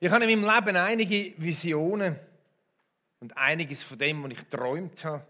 Ich 0.00 0.12
habe 0.12 0.30
in 0.30 0.40
meinem 0.40 0.54
Leben 0.54 0.76
einige 0.76 1.34
Visionen 1.38 2.16
und 3.18 3.36
einiges 3.36 3.82
von 3.82 3.98
dem, 3.98 4.22
was 4.22 4.30
ich 4.30 4.38
geträumt 4.38 5.04
habe, 5.04 5.26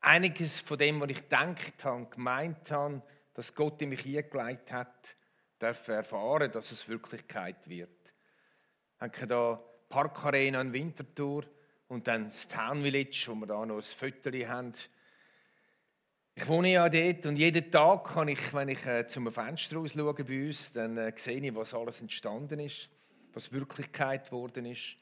einiges 0.00 0.60
von 0.60 0.76
dem, 0.76 1.00
was 1.00 1.08
ich 1.08 1.22
gedacht 1.22 1.82
habe 1.82 1.96
und 1.96 2.10
gemeint 2.10 2.70
habe, 2.70 3.00
dass 3.32 3.54
Gott 3.54 3.80
in 3.80 3.88
mich 3.88 4.02
hingelegt 4.02 4.70
hat, 4.70 5.16
dürfen 5.58 5.94
erfahren, 5.94 6.52
dass 6.52 6.72
es 6.72 6.86
Wirklichkeit 6.90 7.66
wird. 7.70 7.88
Ich 8.92 8.98
denke 9.00 9.26
da 9.26 9.62
Parkarena 9.88 10.60
in 10.60 10.74
Winterthur 10.74 11.44
und 11.88 12.06
dann 12.06 12.26
das 12.26 12.46
Town 12.48 12.82
Village, 12.82 13.24
wo 13.28 13.34
wir 13.34 13.46
da 13.46 13.64
noch 13.64 13.76
ein 13.76 13.82
Foto 13.82 14.30
haben. 14.30 14.74
Ich 16.34 16.46
wohne 16.46 16.72
ja 16.72 16.86
dort 16.86 17.24
und 17.24 17.36
jeden 17.36 17.70
Tag 17.70 18.12
kann 18.12 18.28
ich, 18.28 18.52
wenn 18.52 18.68
ich 18.68 18.84
äh, 18.84 19.06
zum 19.06 19.32
Fenster 19.32 19.78
raus 19.78 19.94
schaue 19.94 20.12
bei 20.12 20.48
uns, 20.48 20.70
dann 20.74 20.98
äh, 20.98 21.14
sehe 21.16 21.40
ich, 21.40 21.54
was 21.54 21.72
alles 21.72 22.02
entstanden 22.02 22.60
ist 22.60 22.90
was 23.36 23.52
Wirklichkeit 23.52 24.30
geworden 24.30 24.64
ist. 24.64 24.96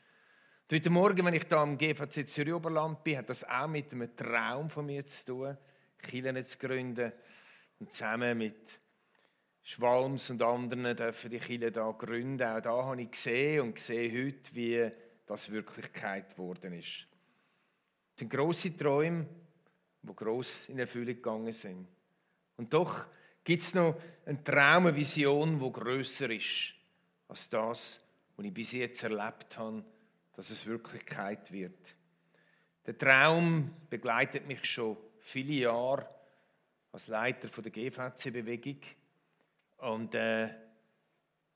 Heute 0.68 0.90
Morgen, 0.90 1.25
wenn 1.25 1.35
ich 1.35 1.45
da 1.45 1.63
am 1.63 1.79
GVC 1.79 2.29
Zürich 2.29 2.53
Oberland 2.53 3.04
bin, 3.04 3.18
hat 3.18 3.31
das 3.31 3.49
auch 3.49 3.68
mit 3.68 3.93
einem 3.93 4.17
Traum 4.17 4.68
von 4.68 4.86
mir 4.86 5.07
zu 5.07 5.25
tun, 5.25 5.57
Kirchen 5.99 6.45
zu 6.45 6.59
gründen 6.59 7.12
und 7.79 7.93
zusammen 7.93 8.36
mit 8.36 8.81
Schwalms 9.62 10.31
und 10.31 10.43
anderen 10.43 10.96
dürfen 10.96 11.31
die 11.31 11.39
Kirche 11.39 11.71
da 11.71 11.93
gründen. 11.93 12.43
Auch 12.43 12.61
da 12.61 12.73
habe 12.73 13.03
ich 13.03 13.12
gesehen 13.12 13.61
und 13.61 13.79
sehe 13.79 14.11
heute, 14.11 14.53
wie 14.53 14.90
das 15.26 15.53
Wirklichkeit 15.53 16.35
geworden 16.35 16.73
ist. 16.73 17.07
Das 18.14 18.18
sind 18.18 18.31
grosse 18.31 18.76
Träume, 18.76 19.29
die 20.03 20.17
gross 20.17 20.68
in 20.68 20.81
Erfüllung 20.81 21.14
gegangen 21.14 21.53
sind. 21.53 21.87
Und 22.57 22.75
doch 22.75 23.07
gibt 23.45 23.62
es 23.62 23.75
noch 23.75 23.95
eine 24.26 24.43
Traum, 24.43 24.87
eine 24.87 24.96
Vision, 24.96 25.61
die 25.61 25.73
grösser 25.73 26.31
ist 26.31 26.75
als 27.29 27.48
das, 27.48 28.01
und 28.37 28.45
ich 28.45 28.55
bis 28.55 28.73
jetzt 28.73 29.03
erlebt 29.03 29.57
habe, 29.59 29.85
dass 30.35 30.51
es 30.51 30.67
Wirklichkeit 30.67 31.51
wird. 31.53 31.95
Der 32.87 32.99
Traum 32.99 33.71
begleitet 33.89 34.47
mich 34.47 34.65
schon 34.65 34.97
viele 35.21 35.55
Jahre 35.55 36.09
als 36.93 37.09
Leiter 37.09 37.49
der 37.49 37.71
GVC-Bewegung. 37.71 38.81
Und 39.79 40.15
äh, 40.15 40.49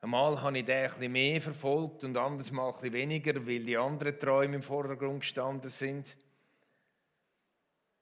einmal 0.01 0.41
habe 0.41 0.59
ich 0.59 0.65
den 0.65 0.89
bisschen 0.89 1.13
mehr 1.13 1.41
verfolgt 1.41 2.05
und 2.05 2.17
anderes 2.17 2.51
Mal 2.51 2.73
bisschen 2.73 2.93
weniger, 2.93 3.47
weil 3.47 3.65
die 3.65 3.77
anderen 3.77 4.19
Träume 4.19 4.57
im 4.57 4.63
Vordergrund 4.63 5.21
gestanden 5.21 5.71
sind. 5.71 6.17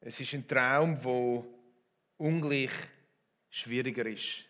Es 0.01 0.21
ist 0.21 0.35
ein 0.35 0.47
Traum, 0.47 1.01
der 1.01 1.45
ungleich 2.19 2.71
schwieriger 3.51 4.07
ist 4.07 4.46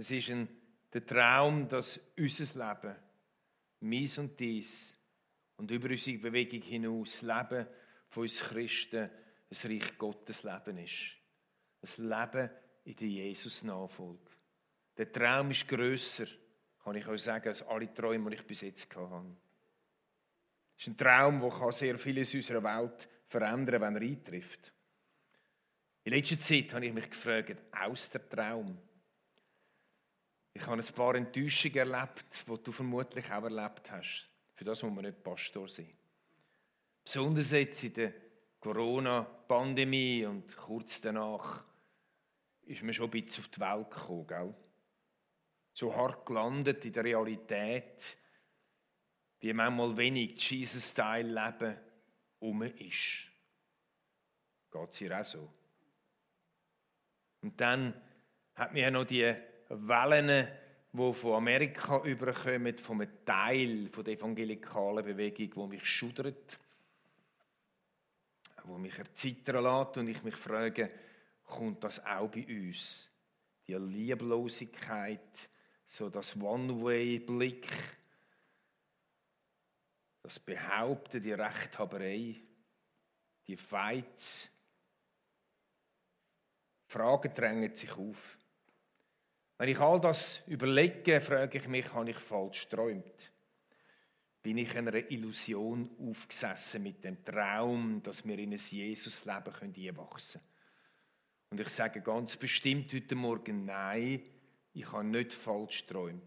Es 0.00 0.10
ist 0.10 0.30
ein, 0.30 0.48
der 0.94 1.04
Traum, 1.04 1.68
dass 1.68 2.00
unser 2.16 2.66
Leben, 2.66 2.96
meins 3.80 4.16
und 4.16 4.40
dies 4.40 4.96
und 5.58 5.70
über 5.70 5.90
unsere 5.90 6.16
Bewegung 6.16 6.62
hinaus, 6.62 7.20
das 7.20 7.22
Leben 7.22 7.66
von 8.08 8.22
uns 8.22 8.40
Christen, 8.40 9.10
ein 9.50 9.70
Reich 9.70 9.98
Gottes 9.98 10.42
Leben 10.42 10.78
ist. 10.78 11.98
Ein 11.98 12.08
Leben 12.08 12.50
in 12.84 12.96
der 12.96 13.08
Jesus-Nachfolge. 13.08 14.30
Der 14.96 15.12
Traum 15.12 15.50
ist 15.50 15.68
grösser, 15.68 16.24
kann 16.82 16.96
ich 16.96 17.06
euch 17.06 17.22
sagen, 17.22 17.48
als 17.48 17.62
alle 17.64 17.92
Träume, 17.92 18.30
die 18.30 18.36
ich 18.36 18.46
bis 18.46 18.62
jetzt 18.62 18.96
hatte. 18.96 19.36
Es 20.78 20.86
ist 20.86 20.88
ein 20.88 20.96
Traum, 20.96 21.42
der 21.42 21.72
sehr 21.72 21.98
vieles 21.98 22.32
unserer 22.32 22.62
Welt 22.62 23.06
verändern 23.26 23.82
kann, 23.82 23.94
wenn 23.96 24.02
er 24.02 24.08
eintrifft. 24.08 24.72
In 26.04 26.14
letzter 26.14 26.38
Zeit 26.38 26.72
habe 26.72 26.86
ich 26.86 26.94
mich 26.94 27.10
gefragt, 27.10 27.62
aus 27.70 28.08
der 28.08 28.26
Traum, 28.26 28.78
ich 30.52 30.66
habe 30.66 30.82
ein 30.82 30.94
paar 30.94 31.14
Enttäuschungen 31.14 31.76
erlebt, 31.76 32.24
die 32.46 32.62
du 32.62 32.72
vermutlich 32.72 33.30
auch 33.30 33.44
erlebt 33.44 33.90
hast. 33.90 34.28
Für 34.54 34.64
das 34.64 34.82
muss 34.82 34.92
man 34.92 35.04
nicht 35.04 35.22
Pastor 35.22 35.68
sein. 35.68 35.90
Besonders 37.04 37.52
jetzt 37.52 37.82
in 37.84 37.94
der 37.94 38.12
Corona-Pandemie 38.60 40.26
und 40.26 40.54
kurz 40.56 41.00
danach 41.00 41.64
ist 42.62 42.82
man 42.82 42.92
schon 42.92 43.06
ein 43.06 43.10
bisschen 43.10 43.42
auf 43.42 43.48
die 43.48 43.60
Welt 43.60 43.90
gekommen. 43.90 44.26
Gell? 44.26 44.54
So 45.72 45.94
hart 45.96 46.26
gelandet 46.26 46.84
in 46.84 46.92
der 46.92 47.04
Realität, 47.04 48.18
wie 49.40 49.52
manchmal 49.52 49.96
wenig 49.96 50.50
Jesus-Style-Leben 50.50 51.76
um 52.40 52.62
ist. 52.62 53.30
Geht 54.70 54.90
es 54.90 54.98
dir 54.98 55.18
auch 55.18 55.24
so? 55.24 55.52
Und 57.40 57.58
dann 57.60 57.98
hat 58.54 58.72
mir 58.72 58.82
ja 58.82 58.90
noch 58.90 59.06
die 59.06 59.34
Wellen, 59.70 60.48
die 60.92 61.12
von 61.12 61.34
Amerika 61.34 62.02
überkommen, 62.02 62.76
von 62.78 63.00
einem 63.00 63.24
Teil 63.24 63.88
der 63.88 64.14
evangelikalen 64.14 65.04
Bewegung, 65.04 65.50
wo 65.54 65.66
mich 65.66 65.86
schudert, 65.86 66.58
wo 68.64 68.76
mich 68.76 68.98
erzittern 68.98 69.62
lässt 69.62 69.96
und 69.96 70.08
ich 70.08 70.22
mich 70.24 70.34
frage, 70.34 70.90
kommt 71.44 71.84
das 71.84 72.04
auch 72.04 72.28
bei 72.28 72.44
uns? 72.46 73.08
Die 73.66 73.74
Lieblosigkeit, 73.74 75.48
so 75.86 76.10
das 76.10 76.36
One-Way-Blick, 76.36 77.68
das 80.22 80.40
Behaupten, 80.40 81.22
die 81.22 81.32
Rechthaberei, 81.32 82.36
die 83.46 83.56
Fights. 83.56 84.50
Fragen 86.86 87.32
drängen 87.32 87.74
sich 87.74 87.92
auf. 87.92 88.39
Wenn 89.60 89.68
ich 89.68 89.78
all 89.78 90.00
das 90.00 90.40
überlege, 90.46 91.20
frage 91.20 91.58
ich 91.58 91.68
mich, 91.68 91.92
habe 91.92 92.08
ich 92.08 92.16
falsch 92.16 92.66
geträumt? 92.66 93.30
Bin 94.42 94.56
ich 94.56 94.74
einer 94.74 94.94
Illusion 95.10 95.90
aufgesessen 96.00 96.82
mit 96.82 97.04
dem 97.04 97.22
Traum, 97.22 98.02
dass 98.02 98.26
wir 98.26 98.38
in 98.38 98.54
ein 98.54 98.58
Jesusleben 98.58 99.52
einwachsen 99.52 100.40
können? 100.40 101.50
Und 101.50 101.60
ich 101.60 101.68
sage 101.68 102.00
ganz 102.00 102.38
bestimmt 102.38 102.90
heute 102.94 103.14
Morgen, 103.14 103.66
nein, 103.66 104.22
ich 104.72 104.90
habe 104.90 105.04
nicht 105.04 105.34
falsch 105.34 105.86
geträumt. 105.86 106.22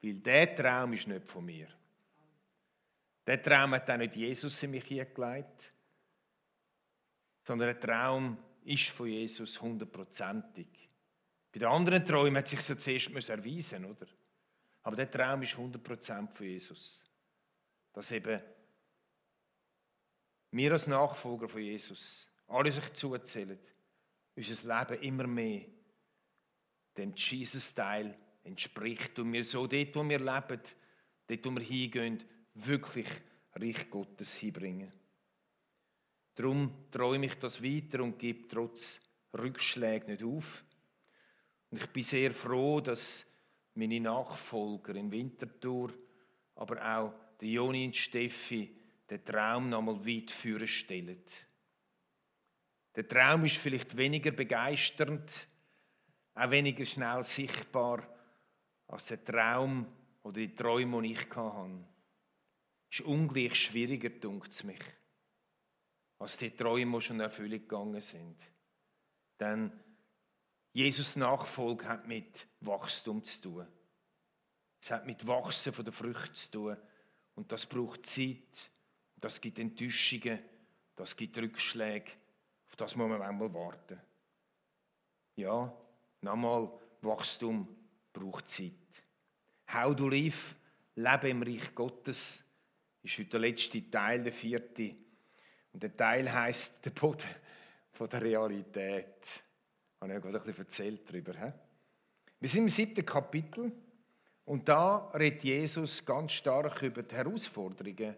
Weil 0.00 0.14
der 0.14 0.56
Traum 0.56 0.94
ist 0.94 1.06
nicht 1.06 1.28
von 1.28 1.44
mir. 1.44 1.68
Der 3.26 3.42
Traum 3.42 3.72
hat 3.72 3.90
auch 3.90 3.98
nicht 3.98 4.16
Jesus 4.16 4.62
in 4.62 4.70
mich 4.70 4.84
hingelegt, 4.84 5.74
sondern 7.42 7.68
der 7.68 7.80
Traum 7.80 8.38
ist 8.64 8.88
von 8.88 9.08
Jesus 9.08 9.60
hundertprozentig. 9.60 10.81
Bei 11.52 11.58
den 11.58 11.68
anderen 11.68 12.04
Träumen 12.04 12.38
hat 12.38 12.48
sich 12.48 12.60
so 12.62 12.74
zuerst 12.74 13.10
erweisen 13.28 13.84
oder? 13.84 14.06
Aber 14.82 14.96
der 14.96 15.10
Traum 15.10 15.42
ist 15.42 15.54
100% 15.54 16.34
von 16.34 16.46
Jesus. 16.46 17.04
Dass 17.92 18.10
eben 18.10 18.40
wir 20.50 20.72
als 20.72 20.86
Nachfolger 20.86 21.48
von 21.48 21.60
Jesus 21.60 22.26
alle 22.48 22.72
sich 22.72 22.92
zuzählen, 22.94 23.58
unser 24.34 24.78
Leben 24.80 25.02
immer 25.02 25.26
mehr 25.26 25.66
dem 26.96 27.14
Jesus-Teil 27.14 28.18
entspricht 28.44 29.18
und 29.18 29.32
wir 29.32 29.44
so 29.44 29.66
dort, 29.66 29.94
wo 29.94 30.06
wir 30.08 30.18
leben, 30.18 30.60
dort, 31.26 31.46
wo 31.46 31.50
wir 31.50 31.62
hingehen, 31.62 32.22
wirklich 32.54 33.08
Reich 33.54 33.88
Gottes 33.90 34.36
hinbringen. 34.36 34.92
Darum 36.34 36.90
träume 36.90 37.26
ich 37.26 37.34
das 37.34 37.62
weiter 37.62 38.02
und 38.02 38.18
gebe 38.18 38.48
trotz 38.48 39.00
Rückschlägen 39.34 40.10
nicht 40.10 40.24
auf. 40.24 40.64
Und 41.72 41.82
ich 41.82 41.88
bin 41.88 42.02
sehr 42.02 42.32
froh, 42.32 42.82
dass 42.82 43.26
meine 43.74 43.98
Nachfolger 43.98 44.94
in 44.94 45.10
Winterthur, 45.10 45.90
aber 46.54 46.98
auch 46.98 47.14
der 47.40 47.48
Joni 47.48 47.86
und 47.86 47.96
Steffi, 47.96 48.76
den 49.08 49.24
Traum 49.24 49.70
noch 49.70 49.82
nochmal 49.82 50.06
weit 50.06 50.30
führen 50.30 50.68
stellen. 50.68 51.24
Der 52.94 53.08
Traum 53.08 53.46
ist 53.46 53.56
vielleicht 53.56 53.96
weniger 53.96 54.32
begeisternd, 54.32 55.48
auch 56.34 56.50
weniger 56.50 56.84
schnell 56.84 57.24
sichtbar 57.24 58.06
als 58.88 59.06
der 59.06 59.24
Traum 59.24 59.86
oder 60.24 60.40
die 60.40 60.54
Träume, 60.54 61.00
die 61.00 61.12
ich 61.12 61.30
hatte. 61.30 61.86
Es 62.90 63.00
ist 63.00 63.06
ungleich 63.06 63.54
schwieriger, 63.54 64.10
dunkt 64.10 64.52
es 64.52 64.62
mich, 64.62 64.82
als 66.18 66.36
die 66.36 66.50
Träume, 66.50 66.98
die 66.98 67.04
schon 67.04 67.16
in 67.16 67.22
Erfüllung 67.22 67.60
gegangen 67.60 68.00
sind. 68.02 68.36
Denn 69.40 69.72
Jesus 70.72 71.16
Nachfolge 71.16 71.86
hat 71.86 72.06
mit 72.06 72.46
Wachstum 72.60 73.22
zu 73.22 73.40
tun. 73.40 73.66
Es 74.80 74.90
hat 74.90 75.06
mit 75.06 75.26
Wachsen 75.26 75.72
der 75.84 75.92
Früchte 75.92 76.32
zu 76.32 76.50
tun. 76.50 76.76
Und 77.34 77.52
das 77.52 77.66
braucht 77.66 78.06
Zeit. 78.06 78.70
Das 79.16 79.40
gibt 79.40 79.58
Enttäuschungen. 79.58 80.40
Das 80.96 81.16
gibt 81.16 81.36
Rückschläge. 81.38 82.10
Auf 82.68 82.76
das 82.76 82.96
muss 82.96 83.08
man 83.08 83.22
einmal 83.22 83.52
warten. 83.52 84.00
Ja, 85.36 85.72
nochmal, 86.20 86.70
Wachstum 87.02 87.68
braucht 88.12 88.48
Zeit. 88.48 88.72
How 89.72 89.94
to 89.94 90.08
live, 90.08 90.56
Leben 90.96 91.26
im 91.30 91.42
Reich 91.42 91.74
Gottes, 91.74 92.44
ist 93.02 93.18
heute 93.18 93.30
der 93.30 93.40
letzte 93.40 93.90
Teil, 93.90 94.22
der 94.22 94.32
vierte. 94.32 94.94
Und 95.72 95.82
der 95.82 95.96
Teil 95.96 96.30
heißt 96.30 96.84
der 96.84 96.90
Boden 96.90 97.28
von 97.92 98.08
der 98.08 98.22
Realität. 98.22 99.42
Habe 100.02 100.14
ich 100.14 100.16
ja 100.16 100.20
gerade 100.20 100.38
ein 100.40 100.46
bisschen 100.46 100.64
erzählt 100.64 101.08
darüber. 101.08 101.54
Wir 102.40 102.48
sind 102.48 102.62
im 102.62 102.68
siebten 102.70 103.06
Kapitel 103.06 103.70
Und 104.46 104.68
da 104.68 105.12
redet 105.14 105.44
Jesus 105.44 106.04
ganz 106.04 106.32
stark 106.32 106.82
über 106.82 107.04
die 107.04 107.14
Herausforderungen 107.14 108.16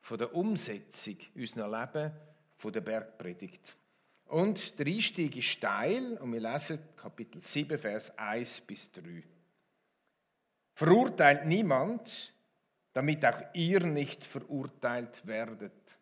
von 0.00 0.16
der 0.16 0.34
Umsetzung 0.34 1.18
in 1.34 1.42
unserem 1.42 1.72
Leben 1.72 2.12
von 2.56 2.72
der 2.72 2.80
Bergpredigt. 2.80 3.76
Und 4.28 4.78
der 4.78 4.86
Einstieg 4.86 5.36
ist 5.36 5.44
steil 5.44 6.16
und 6.16 6.32
wir 6.32 6.40
lesen 6.40 6.78
Kapitel 6.96 7.42
7, 7.42 7.78
Vers 7.78 8.16
1 8.16 8.62
bis 8.62 8.90
3. 8.90 9.02
Verurteilt 10.72 11.44
niemand, 11.44 12.32
damit 12.94 13.22
auch 13.26 13.42
ihr 13.52 13.80
nicht 13.80 14.24
verurteilt 14.24 15.26
werdet. 15.26 15.98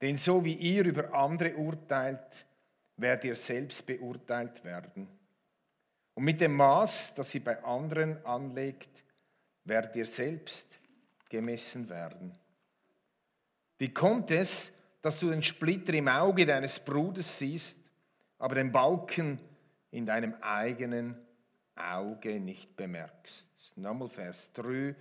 Denn 0.00 0.16
so 0.16 0.42
wie 0.42 0.54
ihr 0.54 0.86
über 0.86 1.12
andere 1.12 1.54
urteilt, 1.56 2.46
werdet 2.96 3.24
ihr 3.24 3.36
selbst 3.36 3.86
beurteilt 3.86 4.64
werden. 4.64 5.08
Und 6.14 6.24
mit 6.24 6.40
dem 6.40 6.54
Maß, 6.54 7.14
das 7.14 7.34
ihr 7.34 7.44
bei 7.44 7.62
anderen 7.62 8.24
anlegt, 8.24 8.88
werdet 9.64 9.94
ihr 9.96 10.06
selbst 10.06 10.66
gemessen 11.28 11.88
werden. 11.88 12.32
Wie 13.78 13.92
kommt 13.92 14.30
es, 14.30 14.72
dass 15.02 15.20
du 15.20 15.28
den 15.28 15.42
Splitter 15.42 15.92
im 15.92 16.08
Auge 16.08 16.46
deines 16.46 16.80
Bruders 16.80 17.38
siehst, 17.38 17.76
aber 18.38 18.54
den 18.54 18.72
Balken 18.72 19.38
in 19.90 20.06
deinem 20.06 20.34
eigenen 20.40 21.16
Auge 21.74 22.40
nicht 22.40 22.74
bemerkst? 22.76 23.76
Nochmal 23.76 24.08
Vers 24.08 24.50
3. 24.54 24.94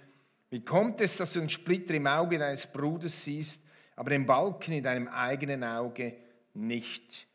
Wie 0.50 0.66
kommt 0.66 1.00
es, 1.00 1.16
dass 1.18 1.34
du 1.34 1.40
den 1.40 1.50
Splitter 1.50 1.94
im 1.94 2.08
Auge 2.08 2.38
deines 2.38 2.68
Bruders 2.68 3.24
siehst, 3.24 3.64
aber 3.96 4.10
den 4.10 4.26
Balken 4.26 4.74
in 4.74 4.84
deinem 4.84 5.08
eigenen 5.08 5.64
Auge 5.64 6.18
nicht 6.54 7.02
bemerkst? 7.14 7.35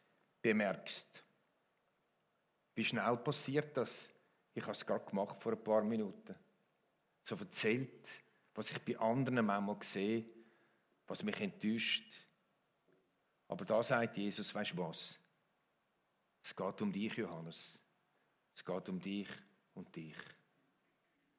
Wie 2.75 2.85
schnell 2.85 3.17
passiert 3.19 3.77
das? 3.77 4.11
Ich 4.55 4.63
habe 4.63 4.73
es 4.73 4.85
gerade 4.85 5.05
gemacht 5.05 5.43
vor 5.43 5.53
ein 5.53 5.63
paar 5.63 5.83
Minuten. 5.83 6.35
So 7.25 7.37
erzählt, 7.37 8.09
was 8.55 8.71
ich 8.71 8.79
bei 8.81 8.99
anderen 8.99 9.45
manchmal 9.45 9.83
sehe, 9.83 10.25
was 11.07 11.23
mich 11.23 11.41
enttäuscht. 11.41 12.13
Aber 13.49 13.65
da 13.65 13.83
sagt 13.83 14.17
Jesus, 14.17 14.55
weißt 14.55 14.73
du 14.73 14.79
was? 14.79 15.19
Es 16.43 16.55
geht 16.55 16.81
um 16.81 16.93
dich, 16.93 17.15
Johannes. 17.17 17.79
Es 18.55 18.65
geht 18.65 18.89
um 18.89 19.01
dich 19.01 19.29
und 19.75 19.95
dich. 19.95 20.17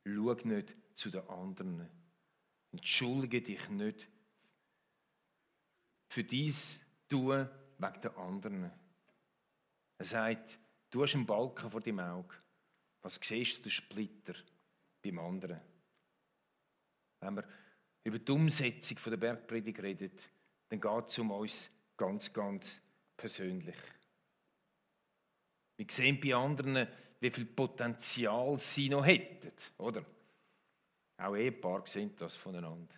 Schau 0.06 0.34
nicht 0.34 0.76
zu 0.96 1.10
den 1.10 1.28
anderen. 1.28 1.90
Entschuldige 2.72 3.42
dich 3.42 3.70
nicht 3.70 4.08
für 6.10 6.24
dies 6.24 6.82
tun 7.08 7.50
wegen 7.78 8.02
den 8.02 8.16
anderen. 8.16 8.72
Er 10.02 10.06
sagt, 10.06 10.58
du 10.90 11.04
hast 11.04 11.14
einen 11.14 11.28
Balken 11.28 11.70
vor 11.70 11.80
deinem 11.80 12.00
Auge. 12.00 12.34
Was 13.04 13.20
siehst 13.22 13.60
du, 13.60 13.62
den 13.62 13.70
Splitter 13.70 14.34
beim 15.00 15.20
anderen? 15.20 15.62
Wenn 17.20 17.36
wir 17.36 17.48
über 18.04 18.18
die 18.18 18.32
Umsetzung 18.32 18.98
der 19.06 19.18
Bergpredigt 19.18 19.80
reden, 19.80 20.12
dann 20.70 20.82
geht 20.82 21.08
es 21.08 21.20
um 21.20 21.30
uns 21.30 21.70
ganz, 21.96 22.34
ganz 22.34 22.82
persönlich. 23.16 23.76
Wir 25.78 25.86
sehen 25.88 26.20
bei 26.20 26.34
anderen, 26.34 26.88
wie 27.20 27.30
viel 27.30 27.46
Potenzial 27.46 28.58
sie 28.58 28.90
noch 28.90 29.06
hätten, 29.06 29.52
oder? 29.78 30.04
Auch 31.18 31.36
Ehepaare 31.36 31.88
sehen 31.88 32.16
das 32.18 32.38
voneinander. 32.38 32.96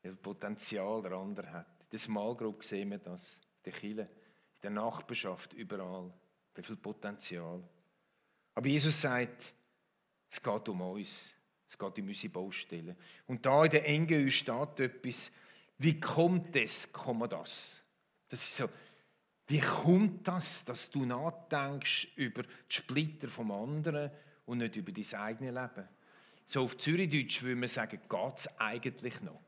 Wie 0.00 0.10
viel 0.10 0.16
Potenzial 0.16 1.02
der 1.02 1.10
andere 1.10 1.50
hat. 1.50 1.80
In 1.80 1.90
der 1.90 1.98
Small 1.98 2.36
Group 2.36 2.62
sehen 2.62 2.92
wir 2.92 2.98
das, 2.98 3.38
in 3.38 3.62
der 3.64 3.72
Kirche, 3.72 4.08
in 4.56 4.62
der 4.62 4.70
Nachbarschaft, 4.70 5.52
überall. 5.52 6.12
Wie 6.54 6.62
viel 6.62 6.76
Potenzial. 6.76 7.62
Aber 8.54 8.66
Jesus 8.66 9.00
sagt, 9.00 9.52
es 10.30 10.42
geht 10.42 10.68
um 10.68 10.80
uns. 10.80 11.30
Es 11.68 11.76
geht 11.78 11.98
um 11.98 12.08
unsere 12.08 12.32
Baustelle. 12.32 12.96
Und 13.26 13.44
da 13.44 13.64
in 13.64 13.70
der 13.70 13.86
Enge 13.86 14.30
steht 14.30 14.80
etwas, 14.80 15.30
wie 15.78 16.00
kommt 16.00 16.56
es, 16.56 16.90
kommt 16.92 17.32
das? 17.32 17.82
Das 18.28 18.42
ist 18.42 18.56
so, 18.56 18.68
wie 19.48 19.60
kommt 19.60 20.26
das, 20.26 20.64
dass 20.64 20.90
du 20.90 21.04
nachdenkst 21.04 22.08
über 22.16 22.42
die 22.42 22.48
Splitter 22.68 23.28
vom 23.28 23.50
anderen 23.50 24.10
und 24.46 24.58
nicht 24.58 24.76
über 24.76 24.90
dein 24.90 25.20
eigenes 25.20 25.54
Leben? 25.54 25.88
So 26.46 26.62
auf 26.62 26.78
Zürichdeutsch 26.78 27.42
würde 27.42 27.56
man 27.56 27.68
sagen, 27.68 28.00
geht 28.08 28.38
es 28.38 28.58
eigentlich 28.58 29.20
noch? 29.20 29.40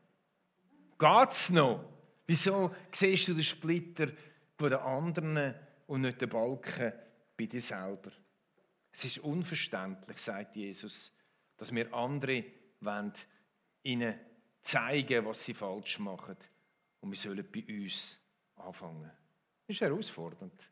Geht 0.97 1.31
es 1.31 1.49
noch? 1.49 1.85
Wieso 2.27 2.75
siehst 2.91 3.27
du 3.29 3.33
den 3.33 3.43
Splitter 3.43 4.07
von 4.59 4.69
den 4.69 4.79
anderen 4.79 5.55
und 5.87 6.01
nicht 6.01 6.21
den 6.21 6.29
Balken 6.29 6.93
bei 7.37 7.45
dir 7.45 7.61
selber? 7.61 8.11
Es 8.91 9.05
ist 9.05 9.19
unverständlich, 9.19 10.17
sagt 10.17 10.55
Jesus, 10.55 11.11
dass 11.57 11.73
wir 11.73 11.93
andere 11.93 12.43
wollen, 12.81 13.13
ihnen 13.83 14.19
zeigen, 14.61 15.25
was 15.25 15.45
sie 15.45 15.53
falsch 15.53 15.99
machen. 15.99 16.35
Und 16.99 17.11
wir 17.11 17.17
sollen 17.17 17.47
bei 17.49 17.63
uns 17.69 18.19
anfangen. 18.57 19.09
Das 19.65 19.75
ist 19.75 19.81
herausfordernd. 19.81 20.69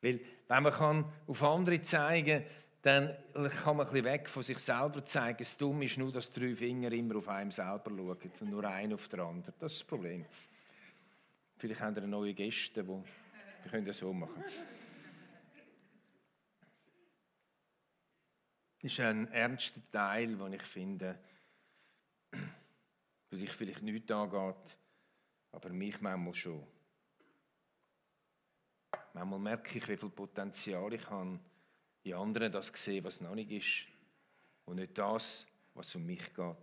Weil, 0.00 0.20
wenn 0.46 0.62
man 0.62 1.12
auf 1.26 1.42
andere 1.42 1.82
zeigen 1.82 2.44
kann, 2.44 2.50
dann 2.80 3.16
kann 3.50 3.76
man 3.76 3.86
ein 3.86 3.92
bisschen 3.92 4.04
weg 4.06 4.28
von 4.28 4.42
sich 4.42 4.58
selber 4.60 5.04
zeigen. 5.04 5.38
Das 5.38 5.56
Dumme 5.56 5.84
ist 5.84 5.98
nur, 5.98 6.12
dass 6.12 6.30
drei 6.30 6.54
Finger 6.54 6.92
immer 6.92 7.16
auf 7.16 7.28
einem 7.28 7.50
selber 7.50 7.90
schauen 7.90 8.32
und 8.40 8.50
nur 8.50 8.64
einer 8.64 8.94
auf 8.94 9.08
den 9.08 9.20
anderen. 9.20 9.54
Das 9.58 9.72
ist 9.72 9.80
das 9.80 9.86
Problem. 9.86 10.24
Vielleicht 11.58 11.80
haben 11.80 11.96
wir 11.96 12.06
neue 12.06 12.34
Gäste, 12.34 12.84
die 12.84 12.88
wir 12.88 13.70
können 13.70 13.84
das 13.84 13.98
so 13.98 14.12
machen. 14.12 14.44
Das 18.80 18.92
ist 18.92 19.00
ein 19.00 19.26
ernster 19.32 19.80
Teil, 19.90 20.36
den 20.36 20.52
ich 20.52 20.62
finde, 20.62 21.18
der 22.32 23.38
dich 23.38 23.52
vielleicht 23.52 23.82
nicht 23.82 24.10
angeht, 24.12 24.78
aber 25.50 25.70
mich 25.70 26.00
manchmal 26.00 26.34
schon. 26.34 26.64
Manchmal 29.12 29.40
merke 29.40 29.78
ich, 29.78 29.88
wie 29.88 29.96
viel 29.96 30.10
Potenzial 30.10 30.92
ich 30.92 31.10
habe, 31.10 31.40
in 32.04 32.14
anderen 32.14 32.52
das 32.52 32.68
sehen, 32.68 33.02
was 33.02 33.20
noch 33.20 33.34
nicht 33.34 33.50
ist 33.50 33.86
und 34.64 34.76
nicht 34.76 34.96
das, 34.96 35.44
was 35.74 35.92
um 35.96 36.06
mich 36.06 36.32
geht. 36.32 36.56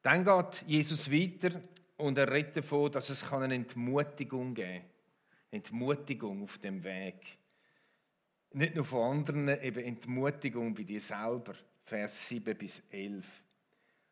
Dann 0.00 0.24
geht 0.24 0.62
Jesus 0.66 1.10
weiter 1.10 1.60
und 1.98 2.16
er 2.16 2.30
redet 2.32 2.56
davon, 2.56 2.90
dass 2.90 3.10
es 3.10 3.30
eine 3.30 3.54
Entmutigung 3.54 4.54
geben 4.54 4.80
kann. 4.80 4.90
Entmutigung 5.50 6.42
auf 6.42 6.58
dem 6.58 6.82
Weg. 6.84 7.38
Nicht 8.52 8.74
nur 8.74 8.84
von 8.84 9.18
anderen, 9.18 9.48
eben 9.62 9.84
Entmutigung 9.84 10.74
bei 10.74 10.84
dir 10.84 11.00
selber. 11.00 11.54
Vers 11.84 12.28
7 12.28 12.56
bis 12.56 12.82
11. 12.90 13.26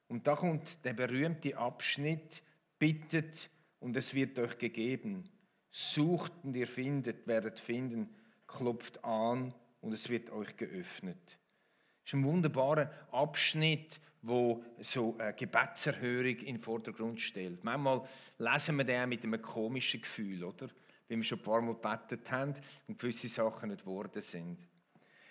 Und 0.08 0.26
da 0.26 0.34
kommt 0.34 0.84
der 0.84 0.94
berühmte 0.94 1.56
Abschnitt, 1.56 2.42
bittet 2.78 3.50
und 3.80 3.96
es 3.96 4.14
wird 4.14 4.38
euch 4.38 4.56
gegeben. 4.58 5.28
Sucht 5.70 6.32
und 6.42 6.56
ihr 6.56 6.66
findet, 6.66 7.26
werdet 7.26 7.60
finden, 7.60 8.08
klopft 8.46 9.04
an 9.04 9.52
und 9.80 9.92
es 9.92 10.08
wird 10.08 10.30
euch 10.30 10.56
geöffnet. 10.56 11.20
Das 11.26 12.12
ist 12.12 12.14
ein 12.14 12.24
wunderbarer 12.24 12.90
Abschnitt, 13.10 14.00
wo 14.26 14.64
so 14.80 15.16
eine 15.18 15.34
Gebetserhörung 15.34 16.36
in 16.38 16.56
den 16.56 16.60
Vordergrund 16.60 17.20
stellt. 17.20 17.62
Manchmal 17.62 18.02
lesen 18.38 18.76
wir 18.76 18.84
den 18.84 19.08
mit 19.08 19.22
einem 19.22 19.40
komischen 19.40 20.00
Gefühl, 20.00 20.44
oder? 20.44 20.68
wie 21.08 21.16
wir 21.16 21.24
schon 21.24 21.38
ein 21.38 21.44
paar 21.44 21.60
Mal 21.60 21.74
gebetet 21.74 22.30
haben 22.30 22.54
und 22.88 22.98
gewisse 22.98 23.28
Sachen 23.28 23.70
nicht 23.70 23.82
geworden 23.82 24.20
sind. 24.20 24.58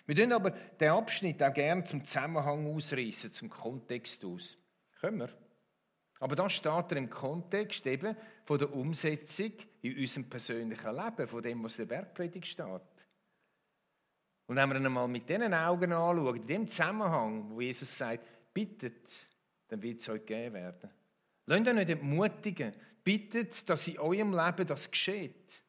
Wir 0.06 0.14
tun 0.14 0.32
aber 0.32 0.50
den 0.50 0.90
Abschnitt 0.90 1.42
auch 1.42 1.52
gerne 1.52 1.84
zum 1.84 2.04
Zusammenhang 2.04 2.74
ausreißen, 2.74 3.32
zum 3.32 3.50
Kontext 3.50 4.24
aus. 4.24 4.56
Können 5.00 5.18
wir? 5.18 5.30
Aber 6.20 6.36
da 6.36 6.48
steht 6.48 6.90
er 6.90 6.96
im 6.96 7.10
Kontext 7.10 7.86
eben 7.86 8.16
von 8.44 8.58
der 8.58 8.72
Umsetzung 8.72 9.52
in 9.82 9.98
unserem 9.98 10.30
persönlichen 10.30 10.94
Leben, 10.94 11.28
von 11.28 11.42
dem, 11.42 11.62
was 11.62 11.78
in 11.78 11.88
der 11.88 11.96
Bergpredigt 11.96 12.46
steht. 12.46 12.80
Und 14.46 14.56
wenn 14.56 14.68
wir 14.68 14.76
ihn 14.76 14.86
einmal 14.86 15.08
mit 15.08 15.28
diesen 15.28 15.52
Augen 15.52 15.92
anschauen, 15.92 16.36
in 16.36 16.46
dem 16.46 16.68
Zusammenhang, 16.68 17.50
wo 17.50 17.60
Jesus 17.60 17.98
sagt, 17.98 18.24
bittet, 18.56 19.12
dann 19.68 19.82
wird 19.82 20.00
es 20.00 20.08
euch 20.08 20.24
gegeben 20.24 20.54
werden. 20.54 20.90
Lasst 21.44 21.68
euch 21.68 21.74
nicht 21.74 21.90
entmutigen. 21.90 22.72
Bittet, 23.04 23.68
dass 23.68 23.86
in 23.86 23.98
eurem 23.98 24.32
Leben 24.32 24.66
das 24.66 24.90
geschieht. 24.90 25.62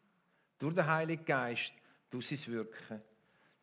Durch 0.58 0.74
den 0.74 0.88
Heiligen 0.88 1.26
Geist, 1.26 1.74
durch 2.10 2.28
sein 2.28 2.54
Wirken. 2.54 3.02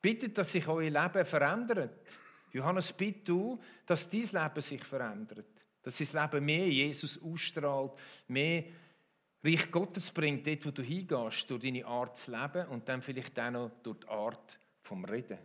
Bittet, 0.03 0.37
dass 0.37 0.53
sich 0.53 0.69
euer 0.69 0.91
Leben 0.91 1.25
verändert. 1.25 2.07
Johannes, 2.53 2.93
bitte 2.93 3.25
du, 3.25 3.59
dass 3.87 4.11
dein 4.11 4.21
Leben 4.21 4.61
sich 4.61 4.85
verändert. 4.85 5.47
Dass 5.83 5.97
dein 5.97 6.31
Leben 6.31 6.45
mehr 6.45 6.69
Jesus 6.69 7.21
ausstrahlt, 7.23 7.93
mehr 8.29 8.65
Reich 9.43 9.71
Gottes 9.71 10.11
bringt, 10.11 10.47
dort, 10.47 10.67
wo 10.67 10.71
du 10.71 10.83
hingehst, 10.83 11.49
durch 11.49 11.63
deine 11.63 11.87
Art 11.87 12.19
zu 12.19 12.31
leben 12.31 12.69
und 12.69 12.87
dann 12.87 13.01
vielleicht 13.01 13.41
auch 13.41 13.51
noch 13.51 13.71
durch 13.83 14.01
die 14.01 14.09
Art 14.09 14.59
vom 14.83 15.05
Reden. 15.07 15.39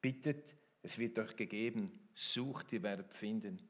Bittet, 0.00 0.54
es 0.84 0.98
wird 0.98 1.18
euch 1.18 1.34
gegeben. 1.34 2.08
Sucht, 2.14 2.72
ihr 2.72 2.82
werdet 2.82 3.12
finden. 3.14 3.60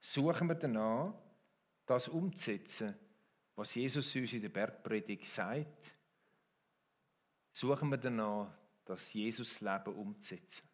Suchen 0.00 0.48
wir 0.48 0.54
danach, 0.54 1.14
das 1.86 2.08
umzusetzen, 2.08 2.94
was 3.56 3.74
Jesus 3.74 4.14
uns 4.14 4.32
in 4.34 4.42
der 4.42 4.50
Bergpredigt 4.50 5.28
sagt 5.30 5.98
suchen 7.58 7.90
wir 7.90 7.98
danach, 7.98 8.56
das 8.84 9.12
Jesus-Leben 9.12 9.94
umzusetzen. 9.94 10.66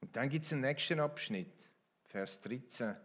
Und 0.00 0.16
dann 0.16 0.30
gibt 0.30 0.44
es 0.44 0.50
den 0.50 0.62
nächsten 0.62 1.00
Abschnitt, 1.00 1.52
Vers 2.04 2.40
13. 2.40 2.96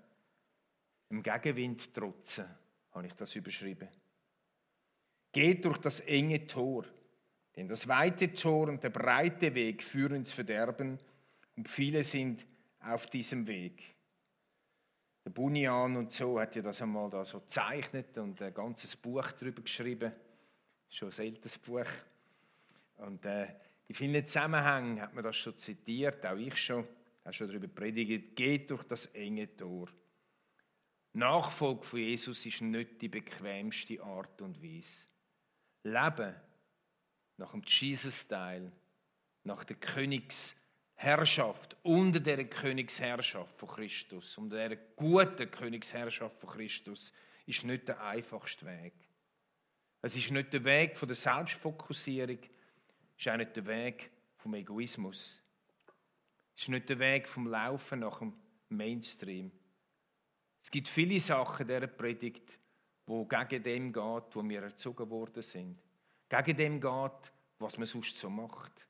Im 1.10 1.22
Gegenwind 1.22 1.94
trotzen, 1.94 2.46
habe 2.92 3.08
ich 3.08 3.14
das 3.14 3.36
überschrieben. 3.36 3.90
Geht 5.32 5.66
durch 5.66 5.78
das 5.80 6.00
enge 6.02 6.48
Tor, 6.48 6.86
denn 7.56 7.68
das 7.68 7.88
weite 7.88 8.34
Tor 8.34 8.68
und 8.68 8.84
der 8.84 8.90
breite 8.90 9.54
Weg 9.54 9.84
führen 9.84 10.16
ins 10.16 10.32
Verderben 10.32 10.98
und 11.56 11.70
viele 11.70 12.04
sind 12.04 12.46
auf 12.80 13.06
diesem 13.08 13.48
Weg. 13.48 13.94
Der 15.26 15.30
Bunyan 15.30 15.96
und 15.96 16.12
so 16.12 16.40
hat 16.40 16.56
ja 16.56 16.62
das 16.62 16.82
einmal 16.82 17.10
da 17.10 17.24
so 17.24 17.40
gezeichnet 17.40 18.18
und 18.18 18.42
ein 18.42 18.54
ganzes 18.54 18.96
Buch 18.96 19.32
darüber 19.32 19.62
geschrieben. 19.62 20.12
Schon 20.90 21.12
ein 21.12 21.20
älteres 21.20 21.58
Buch. 21.58 21.88
Und 22.98 23.26
äh, 23.26 23.48
in 23.88 23.96
vielen 23.96 24.26
Zusammenhängen 24.26 25.02
hat 25.02 25.14
man 25.14 25.24
das 25.24 25.38
schon 25.38 25.58
zitiert, 25.58 26.26
auch 26.26 26.36
ich 26.36 26.58
schon, 26.58 26.86
habe 27.24 27.34
schon 27.34 27.48
darüber 27.48 27.68
predigt. 27.68 28.36
Geht 28.36 28.70
durch 28.70 28.84
das 28.84 29.06
enge 29.08 29.56
Tor. 29.56 29.88
Nachfolge 31.14 31.84
von 31.84 32.00
Jesus 32.00 32.46
ist 32.46 32.62
nicht 32.62 33.02
die 33.02 33.08
bequemste 33.08 34.02
Art 34.04 34.42
und 34.42 34.62
Weise. 34.62 35.06
Leben 35.84 36.36
nach 37.38 37.52
dem 37.52 37.64
Jesus-Style, 37.66 38.72
nach 39.44 39.64
der 39.64 39.76
Königsherrschaft, 39.76 41.76
unter 41.84 42.20
der 42.20 42.46
Königsherrschaft 42.46 43.58
von 43.58 43.70
Christus, 43.70 44.38
unter 44.38 44.70
der 44.70 44.78
guten 44.96 45.50
Königsherrschaft 45.50 46.40
von 46.40 46.50
Christus, 46.50 47.12
ist 47.46 47.64
nicht 47.64 47.88
der 47.88 48.02
einfachste 48.02 48.66
Weg. 48.66 48.94
Es 50.02 50.16
ist 50.16 50.32
nicht 50.32 50.54
der 50.54 50.64
Weg 50.64 50.98
von 50.98 51.08
der 51.08 51.16
Selbstfokussierung, 51.16 52.40
es 52.40 53.26
ist 53.26 53.30
auch 53.30 53.38
nicht 53.38 53.56
der 53.56 53.66
Weg 53.66 54.12
vom 54.38 54.54
Egoismus. 54.56 55.40
Es 56.56 56.64
ist 56.64 56.70
nicht 56.70 56.90
der 56.90 57.00
Weg 57.00 57.28
vom 57.28 57.48
Laufen 57.48 58.00
nach 58.00 58.20
dem 58.20 58.34
Mainstream. 58.70 59.52
Es 60.62 60.72
gibt 60.72 60.88
viele 60.88 61.20
Sachen 61.20 61.68
dieser 61.68 61.88
Predigt, 61.88 62.58
wo 63.06 63.26
gegen 63.26 63.64
dem 63.64 63.94
geht, 63.94 64.36
wo 64.36 64.44
wir 64.44 64.64
erzogen 64.64 65.10
worden 65.10 65.42
sind. 65.42 65.83
Gegen 66.34 66.58
dem 66.58 66.82
geht, 66.82 67.32
was 67.60 67.78
man 67.78 67.86
sonst 67.86 68.18
so 68.18 68.28
macht. 68.28 68.88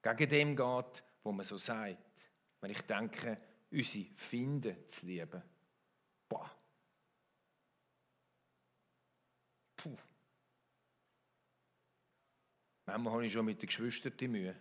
Gegen 0.00 0.28
dem 0.28 0.54
geht, 0.54 1.02
wo 1.24 1.32
man 1.32 1.44
so 1.44 1.58
sagt. 1.58 1.98
Wenn 2.60 2.70
ich 2.70 2.82
denke, 2.82 3.36
unsere 3.72 4.04
Finden 4.14 4.88
zu 4.88 5.06
lieben. 5.06 5.42
Boah. 6.28 6.48
Puh. 9.76 9.96
Manchmal 12.86 13.12
habe 13.12 13.26
ich 13.26 13.32
schon 13.32 13.44
mit 13.44 13.60
den 13.60 13.66
Geschwistern 13.66 14.16
die 14.16 14.28
Mühe. 14.28 14.54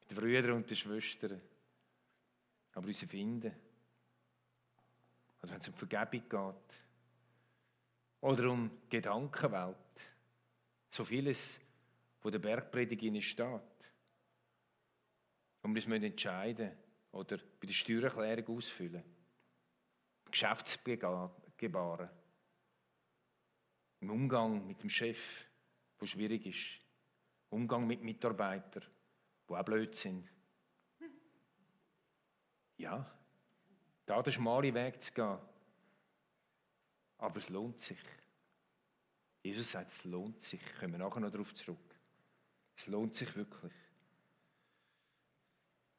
Mit 0.00 0.10
den 0.10 0.16
Brüdern 0.16 0.56
und 0.56 0.68
den 0.68 0.76
Schwestern. 0.76 1.40
Aber 2.72 2.86
unsere 2.88 3.08
Finden. 3.08 3.54
Also 5.40 5.54
wenn 5.54 5.60
es 5.60 5.68
um 5.68 5.74
Vergebung 5.74 6.28
geht. 6.28 6.78
Oder 8.22 8.50
um 8.50 8.88
Gedankenwelt. 8.88 10.11
So 10.92 11.06
vieles, 11.06 11.58
wo 12.20 12.28
der 12.28 12.38
Bergpredigt 12.38 13.24
steht. 13.24 13.46
Und 15.62 15.74
wir 15.74 15.88
müssen 15.88 15.92
entscheiden 15.92 16.76
oder 17.12 17.38
bei 17.38 17.66
der 17.66 17.72
Steuererklärung 17.72 18.58
ausfüllen. 18.58 19.02
Geschäftsgebaren. 20.30 22.10
Im 24.00 24.10
Umgang 24.10 24.66
mit 24.66 24.82
dem 24.82 24.90
Chef, 24.90 25.46
wo 25.98 26.04
schwierig 26.04 26.44
ist. 26.44 26.84
Umgang 27.48 27.86
mit 27.86 28.02
Mitarbeitern, 28.02 28.84
die 29.48 29.54
auch 29.54 29.64
blöd 29.64 29.94
sind. 29.94 30.30
Ja, 32.76 33.10
da 34.04 34.22
den 34.22 34.32
schmalen 34.32 34.74
Weg 34.74 35.00
zu 35.02 35.14
gehen. 35.14 35.38
Aber 37.16 37.38
es 37.38 37.48
lohnt 37.48 37.80
sich. 37.80 37.98
Jesus 39.42 39.70
sagt, 39.70 39.92
es 39.92 40.04
lohnt 40.04 40.40
sich. 40.40 40.60
Kommen 40.78 40.92
wir 40.92 40.98
nachher 40.98 41.20
noch 41.20 41.30
darauf 41.30 41.54
zurück. 41.54 41.78
Es 42.76 42.86
lohnt 42.86 43.14
sich 43.14 43.34
wirklich. 43.36 43.72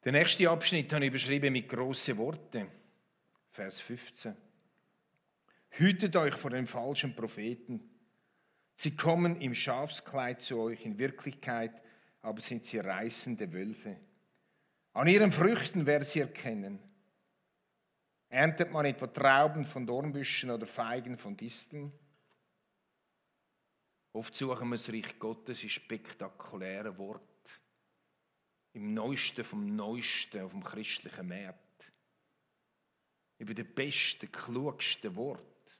Der 0.04 0.12
nächste 0.12 0.50
Abschnitt 0.50 0.92
habe 0.94 1.06
ich 1.06 1.10
überschrieben 1.10 1.54
mit 1.54 1.70
grossen 1.70 2.18
Worten. 2.18 2.68
Vers 3.52 3.80
15. 3.82 4.36
Hütet 5.70 6.16
euch 6.16 6.34
vor 6.34 6.52
den 6.52 6.68
falschen 6.68 7.16
Propheten. 7.16 7.90
Sie 8.76 8.96
kommen 8.96 9.40
im 9.40 9.54
Schafskleid 9.54 10.42
zu 10.42 10.60
euch, 10.60 10.86
in 10.86 10.98
Wirklichkeit 10.98 11.84
aber 12.22 12.42
sind 12.42 12.66
sie 12.66 12.80
reißende 12.80 13.52
Wölfe. 13.52 13.98
An 14.94 15.08
ihren 15.08 15.32
Früchten 15.32 15.86
werdet 15.86 16.08
sie 16.08 16.22
erkennen. 16.22 16.80
Erntet 18.30 18.72
man 18.72 18.86
etwa 18.86 19.08
Trauben 19.08 19.66
von 19.66 19.86
Dornbüschen 19.86 20.50
oder 20.50 20.66
Feigen 20.66 21.18
von 21.18 21.38
Disteln? 21.38 21.92
Oft 24.14 24.36
suchen 24.36 24.70
wir 24.70 24.78
das 24.78 24.90
Reich 24.90 25.18
Gottes 25.18 25.64
in 25.64 25.70
spektakulären 25.70 26.98
Worten. 26.98 27.28
Im 28.74 28.94
Neuesten 28.94 29.44
vom 29.44 29.76
Neuesten 29.76 30.42
auf 30.42 30.52
dem 30.52 30.64
christlichen 30.64 31.28
Markt. 31.28 31.92
Über 33.40 33.54
den 33.56 33.74
besten, 33.74 34.32
klugsten 34.32 35.16
Wort. 35.16 35.80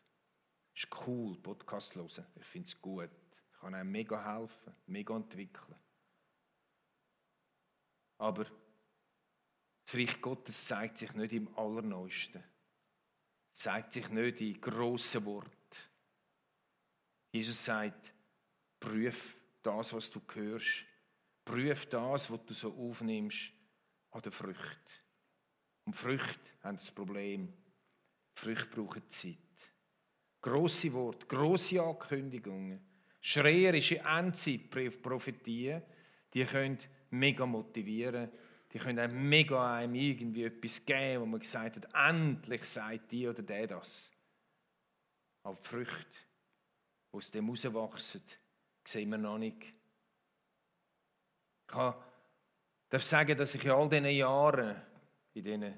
Ist 0.76 0.88
cool, 1.06 1.38
Podcast 1.38 1.96
hören. 1.96 2.26
Ich 2.36 2.46
finde 2.46 2.68
es 2.68 2.82
gut. 2.82 3.10
Ich 3.52 3.60
kann 3.60 3.76
einem 3.76 3.92
mega 3.92 4.24
helfen, 4.24 4.76
mega 4.88 5.16
entwickeln. 5.16 5.76
Aber 8.18 8.46
das 9.86 9.96
Reich 9.96 10.20
Gottes 10.22 10.66
zeigt 10.66 10.98
sich 10.98 11.14
nicht 11.14 11.34
im 11.34 11.56
Allerneuesten. 11.56 12.44
Es 13.54 13.60
zeigt 13.60 13.94
sich 13.94 14.10
nicht 14.10 14.42
in 14.42 14.60
grossen 14.60 15.24
Worten. 15.26 15.52
Jesus 17.32 17.64
sagt, 17.64 18.13
prüf 18.84 19.38
das, 19.62 19.94
was 19.94 20.12
du 20.12 20.22
hörst. 20.34 20.86
Prüf 21.46 21.86
das, 21.88 22.30
was 22.30 22.46
du 22.46 22.54
so 22.54 22.74
aufnimmst, 22.74 23.52
an 24.12 24.22
der 24.22 24.32
Frucht. 24.32 25.04
Und 25.86 25.96
Früchte 25.96 26.50
haben 26.62 26.78
das 26.78 26.92
Problem. 26.92 27.54
Früchte 28.36 28.68
brauchen 28.68 29.08
Zeit. 29.08 29.38
Grosse 30.42 30.92
Worte, 30.92 31.26
grosse 31.28 31.82
Ankündigungen, 31.82 32.86
schreierische 33.22 34.00
Endzeit-Prophetien, 34.00 35.82
die 36.34 36.46
können 36.46 36.78
mega 37.10 37.46
motivieren 37.46 38.30
die 38.74 38.80
können 38.80 38.98
einem 38.98 39.30
mega 39.30 39.76
einem 39.76 39.94
irgendwie 39.94 40.46
etwas 40.46 40.84
geben, 40.84 41.22
wo 41.22 41.26
man 41.28 41.40
gesagt 41.40 41.76
hat, 41.76 41.88
endlich 41.94 42.66
sagt 42.66 43.12
die 43.12 43.28
oder 43.28 43.44
der 43.44 43.68
das. 43.68 44.12
Aber 45.44 45.60
die 45.64 45.70
Früchte, 45.70 46.18
die 47.12 47.18
aus 47.18 47.30
dem 47.30 47.46
herauswachsen, 47.46 48.24
sehen 48.86 49.10
wir 49.10 49.18
noch 49.18 49.38
nicht. 49.38 49.62
Ich 51.68 51.74
darf 51.74 53.04
sagen, 53.04 53.38
dass 53.38 53.56
ich 53.56 53.66
in 53.66 53.72
all 53.72 53.90
diesen 53.90 54.06
Jahren, 54.06 54.82
in 55.34 55.44
diesen 55.44 55.74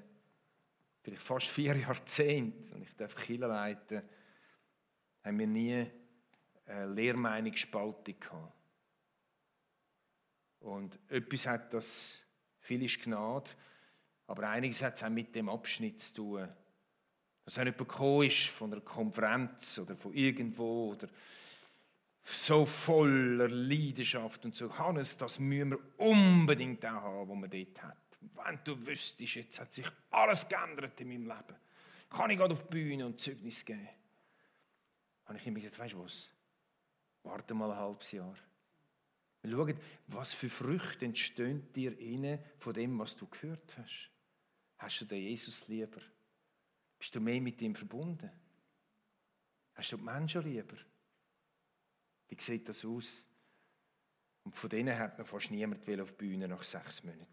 vielleicht 1.02 1.22
fast 1.22 1.46
vier 1.46 1.76
Jahrzehnten, 1.78 2.72
und 2.72 2.82
ich 2.82 2.94
darf 2.96 3.14
Kinder 3.14 3.48
leiten, 3.48 4.02
haben 5.24 5.38
wir 5.38 5.46
nie 5.46 5.90
eine 6.66 6.86
Lehrmeinungsspaltung 6.86 8.18
gehabt. 8.18 8.52
Und 10.60 10.98
etwas 11.08 11.46
hat 11.46 11.72
das 11.72 12.20
viel 12.60 12.82
ist 12.82 13.00
Gnade. 13.02 13.50
Aber 14.26 14.48
einiges 14.48 14.82
hat 14.82 14.96
es 14.96 15.02
auch 15.04 15.08
mit 15.08 15.34
dem 15.34 15.48
Abschnitt 15.48 16.00
zu 16.00 16.14
tun. 16.14 16.48
Dass 17.44 17.56
jemand 17.56 17.78
gekommen 17.78 18.26
ist 18.26 18.48
von 18.48 18.72
einer 18.72 18.82
Konferenz 18.82 19.78
oder 19.78 19.96
von 19.96 20.12
irgendwo 20.12 20.90
oder 20.92 21.08
so 22.26 22.66
voller 22.66 23.48
Leidenschaft 23.48 24.44
und 24.44 24.54
so. 24.54 24.76
Hannes, 24.76 25.16
das 25.16 25.38
müssen 25.38 25.70
wir 25.70 25.78
unbedingt 25.98 26.84
auch 26.84 27.02
haben, 27.02 27.28
was 27.30 27.38
man 27.38 27.50
dort 27.50 27.82
hat. 27.82 27.96
Wenn 28.20 28.58
du 28.64 28.86
wüsstest, 28.86 29.34
jetzt 29.36 29.60
hat 29.60 29.72
sich 29.72 29.86
alles 30.10 30.48
geändert 30.48 31.00
in 31.00 31.08
meinem 31.08 31.26
Leben. 31.26 31.56
Kann 32.10 32.30
ich 32.30 32.38
gerade 32.38 32.54
auf 32.54 32.62
die 32.64 32.70
Bühne 32.70 33.06
und 33.06 33.20
Zeugnis 33.20 33.64
geben? 33.64 33.88
Habe 35.24 35.38
ich 35.38 35.46
ihm 35.46 35.54
gesagt, 35.54 35.78
weißt 35.78 35.94
du 35.94 36.02
was? 36.02 36.28
Warte 37.22 37.54
mal 37.54 37.70
ein 37.70 37.78
halbes 37.78 38.10
Jahr. 38.12 38.36
Schaut, 39.44 39.76
was 40.08 40.32
für 40.32 40.48
Früchte 40.48 41.04
entstehen 41.04 41.72
dir 41.72 41.96
inne 41.98 42.42
von 42.58 42.74
dem, 42.74 42.98
was 42.98 43.16
du 43.16 43.26
gehört 43.28 43.76
hast. 43.78 44.10
Hast 44.78 45.00
du 45.00 45.04
den 45.04 45.22
Jesus 45.22 45.68
lieber? 45.68 46.00
Bist 46.98 47.14
du 47.14 47.20
mehr 47.20 47.40
mit 47.40 47.60
ihm 47.62 47.74
verbunden? 47.74 48.30
Hast 49.74 49.92
du 49.92 49.96
die 49.96 50.02
Menschen 50.02 50.42
lieber? 50.42 50.76
Wie 52.28 52.40
sieht 52.40 52.68
das 52.68 52.84
aus? 52.84 53.26
Und 54.44 54.54
von 54.54 54.70
denen 54.70 54.96
hat 54.96 55.18
man 55.18 55.26
fast 55.26 55.50
niemand 55.50 55.88
auf 56.00 56.12
die 56.12 56.16
Bühne 56.16 56.48
nach 56.48 56.62
sechs 56.62 57.02
Monaten. 57.02 57.26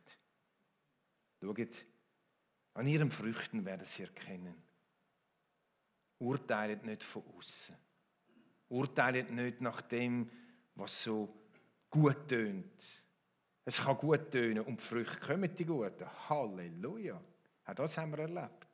Schaut, 1.42 1.86
an 2.76 2.88
ihren 2.88 3.12
Früchten 3.12 3.66
werden 3.66 3.86
sie 3.86 4.04
erkennen. 4.04 4.56
Urteilet 6.20 6.84
nicht 6.84 7.04
von 7.04 7.24
außen. 7.38 7.76
Urteilet 8.70 9.30
nicht 9.30 9.62
nach 9.62 9.82
dem, 9.82 10.30
was 10.76 11.04
so 11.04 11.32
gut 11.90 12.28
tönt. 12.28 12.84
Es 13.66 13.82
kann 13.82 13.98
gut 13.98 14.32
tönen 14.32 14.64
und 14.64 14.80
die 14.80 14.84
Früchte 14.84 15.20
kommen 15.20 15.56
die 15.56 15.66
guten. 15.66 16.30
Halleluja. 16.30 17.22
Auch 17.66 17.74
das 17.76 17.98
haben 17.98 18.12
wir 18.12 18.20
erlebt. 18.20 18.68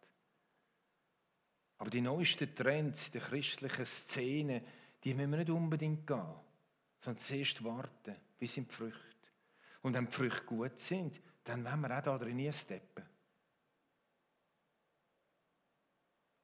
Aber 1.78 1.90
die 1.90 2.02
neuesten 2.02 2.54
Trends 2.56 3.08
in 3.08 3.14
der 3.14 3.22
christlichen 3.22 3.86
Szene, 3.86 4.64
die 5.04 5.14
müssen 5.14 5.32
wir 5.32 5.38
nicht 5.38 5.50
unbedingt 5.50 6.06
gehen, 6.06 6.36
sondern 7.02 7.18
zuerst 7.18 7.64
warten, 7.64 8.16
bis 8.38 8.54
sind 8.54 8.70
die 8.70 8.76
Früchte. 8.76 9.00
Und 9.82 9.94
wenn 9.94 10.06
die 10.06 10.12
Früchte 10.12 10.44
gut 10.46 10.80
sind, 10.80 11.22
dann 11.44 11.64
wollen 11.64 11.82
wir 11.82 11.98
auch 11.98 12.04
da 12.04 12.18
drin 12.18 12.52
steppen. 12.52 13.06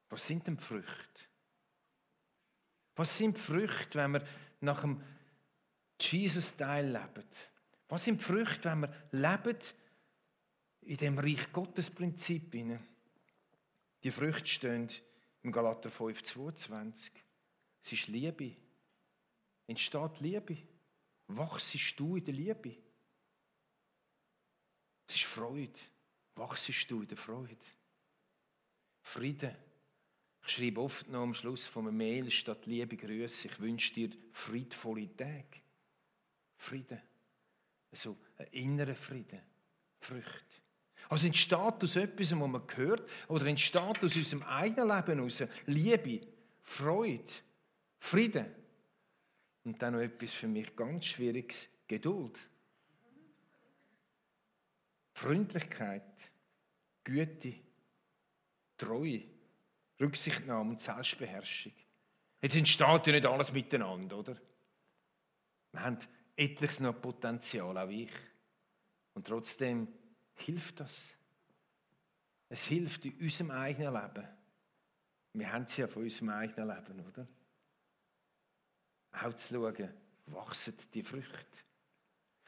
Was 0.09 0.25
sind 0.25 0.47
denn 0.47 0.57
die 0.57 0.63
Früchte? 0.63 1.21
Was 2.95 3.17
sind 3.17 3.35
die 3.35 3.41
Früchte, 3.41 3.99
wenn 3.99 4.13
wir 4.13 4.27
nach 4.61 4.81
dem 4.81 5.01
Jesus-Style 5.99 6.91
leben? 6.91 7.27
Was 7.89 8.05
sind 8.05 8.21
die 8.21 8.23
Früchte, 8.23 8.69
wenn 8.69 8.81
wir 8.81 8.93
leben 9.11 9.59
in 10.81 10.97
dem 10.97 11.19
Reich 11.19 11.51
Gottes 11.51 11.89
Prinzip? 11.89 12.51
Die 14.03 14.11
Früchte 14.11 14.47
stehen 14.47 14.89
im 15.41 15.51
Galater 15.51 15.91
5, 15.91 16.23
22. 16.23 17.24
Es 17.85 17.93
ist 17.93 18.07
Liebe. 18.07 18.51
Entsteht 19.67 20.19
Liebe. 20.19 20.57
Wachsest 21.27 21.99
du 21.99 22.15
in 22.15 22.25
der 22.25 22.33
Liebe. 22.33 22.75
Es 25.07 25.15
ist 25.15 25.25
Freude. 25.25 25.79
Wachsest 26.35 26.89
du 26.89 27.01
in 27.01 27.07
der 27.07 27.17
Freude. 27.17 27.55
Friede. 29.03 29.55
Ich 30.47 30.53
schreibe 30.53 30.81
oft 30.81 31.07
noch 31.09 31.21
am 31.21 31.33
Schluss 31.35 31.67
von 31.67 31.87
einem 31.87 31.97
Mail 31.97 32.31
statt 32.31 32.65
Liebe 32.65 32.97
Grüße. 32.97 33.47
Ich 33.47 33.59
wünsche 33.59 33.93
dir 33.93 34.09
friedvolle 34.31 35.15
Tage. 35.15 35.61
Friede. 36.57 37.01
Also 37.91 38.17
ein 38.37 38.47
innerer 38.47 38.95
Frieden. 38.95 39.41
Früchte. 39.99 40.55
Also 41.09 41.27
entsteht 41.27 41.83
aus 41.83 41.95
etwas, 41.95 42.31
was 42.31 42.39
man 42.39 42.63
hört, 42.75 43.07
oder 43.27 43.45
entsteht 43.45 44.03
aus 44.03 44.15
unserem 44.15 44.41
eigenen 44.43 44.87
Leben 44.87 45.19
heraus 45.19 45.43
Liebe, 45.67 46.27
Freude, 46.63 47.31
Frieden. 48.05 48.45
Und 49.63 49.81
dann 49.81 49.93
noch 49.93 49.99
etwas 49.99 50.31
für 50.31 50.47
mich 50.47 50.75
ganz 50.75 51.05
Schwieriges, 51.05 51.67
Geduld. 51.87 52.37
Freundlichkeit, 55.13 56.03
Güte, 57.03 57.55
Treue, 58.77 59.23
Rücksichtnahme 59.99 60.71
und 60.71 60.81
Selbstbeherrschung. 60.81 61.71
Jetzt 62.41 62.55
entsteht 62.55 63.07
ja 63.07 63.13
nicht 63.13 63.25
alles 63.25 63.51
miteinander, 63.51 64.19
oder? 64.19 64.39
Wir 65.71 65.81
haben 65.81 65.97
etliches 66.35 66.81
noch 66.81 67.01
Potenzial, 67.01 67.75
auch 67.75 67.89
ich. 67.89 68.11
Und 69.15 69.25
trotzdem 69.25 69.87
hilft 70.35 70.79
das. 70.79 71.11
Es 72.49 72.63
hilft 72.65 73.05
in 73.05 73.19
unserem 73.19 73.49
eigenen 73.49 73.93
Leben. 73.93 74.27
Wir 75.33 75.51
haben 75.51 75.63
es 75.63 75.75
ja 75.77 75.87
von 75.87 76.03
unserem 76.03 76.29
eigenen 76.29 76.67
Leben, 76.67 76.99
oder? 77.07 77.25
Auch 79.23 79.33
zu 79.33 79.53
schauen, 79.53 79.89
wachsen 80.27 80.73
die 80.93 81.03
Früchte. 81.03 81.45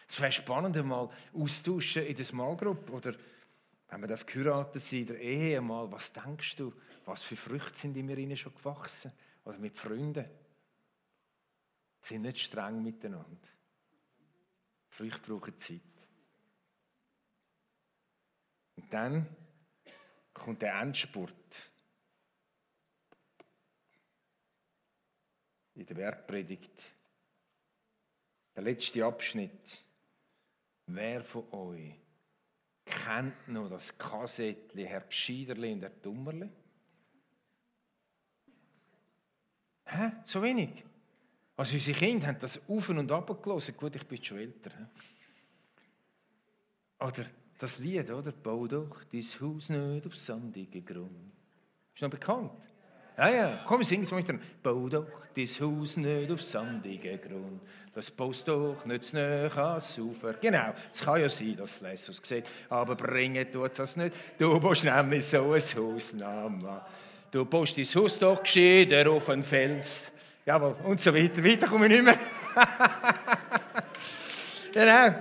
Es 0.08 0.20
wäre 0.22 0.32
spannend, 0.32 0.84
mal 0.86 1.10
austauschen 1.34 2.06
in 2.06 2.16
der 2.16 2.26
Small 2.26 2.56
Group 2.56 2.90
oder 2.90 3.14
wenn 3.90 4.02
wir 4.02 4.18
geheiratet 4.18 4.82
sind, 4.82 5.02
in 5.02 5.08
der 5.08 5.20
Ehe 5.20 5.62
mal, 5.62 5.90
was 5.92 6.12
denkst 6.12 6.58
du, 6.58 6.74
was 7.06 7.24
für 7.24 7.38
Früchte 7.38 7.78
sind 7.78 7.96
in 7.96 8.06
mir 8.06 8.38
schon 8.38 8.54
gewachsen? 8.54 9.12
Oder 9.46 9.58
mit 9.58 9.78
Freunden. 9.78 10.30
Sind 12.02 12.24
nicht 12.24 12.40
streng 12.40 12.84
miteinander. 12.84 13.48
Früchte 14.90 15.20
brauchen 15.22 15.58
Zeit. 15.58 15.82
Und 18.76 18.94
dann 18.94 19.26
kommt 20.34 20.62
der 20.62 20.80
Endspurt. 20.82 21.34
In 25.78 25.86
der 25.86 25.96
Werkpredigt. 25.96 26.82
Der 28.56 28.64
letzte 28.64 29.06
Abschnitt. 29.06 29.84
Wer 30.88 31.24
von 31.24 31.52
euch 31.54 31.94
kennt 32.84 33.48
noch 33.48 33.70
das 33.70 33.96
Kassettli 33.96 34.86
Herr 34.86 35.02
Gscheiderli 35.02 35.74
und 35.74 35.82
Herr 35.82 35.92
Dummerli? 35.92 36.50
Hä? 39.86 40.12
So 40.26 40.42
wenig? 40.42 40.84
Also 41.56 41.76
unsere 41.76 41.98
Kinder 41.98 42.28
haben 42.28 42.40
das 42.40 42.60
auf 42.68 42.90
und 42.90 43.12
ab 43.12 43.44
gelesen. 43.44 43.78
Gut, 43.78 43.96
ich 43.96 44.08
bin 44.08 44.24
schon 44.24 44.40
älter. 44.40 44.72
Oder 47.00 47.26
das 47.60 47.78
Lied, 47.78 48.10
oder? 48.10 48.32
Bau 48.32 48.66
doch 48.68 49.04
dein 49.04 49.22
Haus 49.22 49.70
nicht 49.70 50.08
auf 50.08 50.16
sandigen 50.16 50.86
Grund. 50.86 51.32
Ist 51.94 52.02
noch 52.02 52.10
bekannt? 52.10 52.52
Ja, 53.18 53.30
ja, 53.30 53.60
komm, 53.66 53.84
sing 53.84 54.04
es 54.04 54.12
mal 54.12 54.22
mit 54.22 54.62
Bau 54.62 54.88
doch 54.88 55.08
dein 55.36 55.48
Haus 55.48 55.98
nicht 55.98 56.32
auf 56.32 56.42
sandigen 56.42 57.20
Grund. 57.20 57.62
Das 57.96 58.12
baust 58.12 58.48
doch 58.48 58.86
nicht 58.86 59.06
zu 59.06 59.16
nahe 59.16 59.52
ans 59.52 59.98
Ufer. 59.98 60.34
Genau, 60.34 60.74
es 60.94 61.00
kann 61.00 61.20
ja 61.20 61.28
sein, 61.28 61.56
dass 61.58 61.82
Jesus 61.82 62.22
sieht, 62.24 62.46
aber 62.70 62.96
bringen 62.96 63.52
tut 63.52 63.80
das 63.80 63.96
nicht. 63.96 64.16
Du 64.38 64.60
baust 64.60 64.84
nämlich 64.84 65.26
so 65.26 65.52
ein 65.52 65.62
Haus, 65.62 66.14
Nama. 66.14 66.86
Du 67.32 67.44
baust 67.46 67.76
dein 67.76 67.86
Haus 67.86 68.20
doch 68.20 68.44
gescheiter 68.44 69.10
auf 69.10 69.30
einen 69.30 69.44
Fels. 69.44 70.12
Jawohl, 70.46 70.76
und 70.84 71.02
so 71.02 71.14
weiter. 71.14 71.44
Weiter 71.44 71.68
komme 71.68 71.88
ich 71.88 71.94
nicht 71.94 72.04
mehr. 72.04 72.20
genau. 74.74 75.16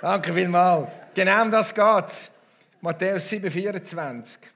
Danke 0.00 0.32
vielmals. 0.32 0.88
Genau 1.14 1.42
um 1.42 1.50
das 1.50 1.74
geht's. 1.74 2.32
Matthäus 2.80 3.28
7, 3.28 3.50
24. 3.50 4.55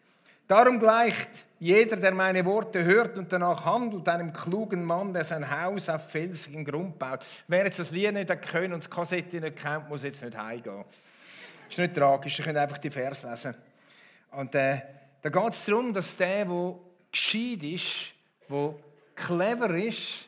Darum 0.50 0.80
gleicht 0.80 1.46
jeder, 1.60 1.94
der 1.94 2.12
meine 2.12 2.44
Worte 2.44 2.82
hört 2.84 3.16
und 3.16 3.32
danach 3.32 3.64
handelt, 3.64 4.08
einem 4.08 4.32
klugen 4.32 4.82
Mann, 4.82 5.12
der 5.12 5.22
sein 5.22 5.48
Haus 5.48 5.88
auf 5.88 6.10
felsigen 6.10 6.64
Grund 6.64 6.98
baut. 6.98 7.24
Wer 7.46 7.66
jetzt 7.66 7.78
das 7.78 7.92
Lied 7.92 8.12
nicht 8.12 8.42
können 8.50 8.72
und 8.72 8.82
das 8.82 8.90
Kassette 8.90 9.40
nicht 9.40 9.56
kennt, 9.56 9.88
muss 9.88 10.02
jetzt 10.02 10.24
nicht 10.24 10.36
heimgehen. 10.36 10.84
Ist 11.68 11.78
nicht 11.78 11.94
tragisch, 11.94 12.36
ihr 12.40 12.44
könnt 12.44 12.58
einfach 12.58 12.78
die 12.78 12.90
Vers 12.90 13.22
lesen. 13.22 13.54
Und 14.32 14.52
äh, 14.56 14.80
da 15.22 15.28
geht 15.28 15.52
es 15.52 15.64
darum, 15.66 15.92
dass 15.92 16.16
der, 16.16 16.44
der 16.44 16.74
gescheit 17.12 17.62
ist, 17.62 18.12
der 18.48 18.74
clever 19.14 19.70
ist, 19.76 20.26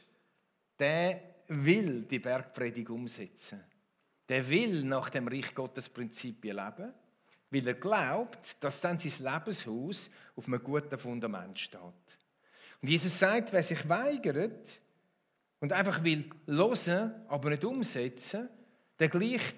der 0.79 1.21
will 1.49 2.03
die 2.03 2.21
Bergpredigt 2.21 2.91
umsetzen 2.91 3.61
der 4.33 4.49
will 4.49 4.83
nach 4.85 5.11
dem 5.11 5.29
Reich 5.29 5.55
Gottes 5.55 5.91
Prinzipien 5.91 6.57
leben, 6.57 6.95
weil 7.53 7.69
er 7.69 7.75
glaubt, 7.75 8.57
dass 8.61 8.81
dann 8.81 8.99
sein 8.99 9.33
Lebenshaus 9.33 10.09
auf 10.35 10.47
einem 10.47 10.63
guten 10.63 10.99
Fundament 10.99 11.59
steht. 11.59 11.81
Und 12.81 12.89
Jesus 12.89 13.19
sagt, 13.19 13.53
wer 13.53 13.63
sich 13.63 13.87
weigert 13.89 14.81
und 15.61 15.73
einfach 15.73 16.03
will 16.03 16.31
hören, 16.47 17.13
aber 17.29 17.51
nicht 17.51 17.65
umsetzen, 17.65 18.49
der 18.99 19.09
gleicht 19.09 19.57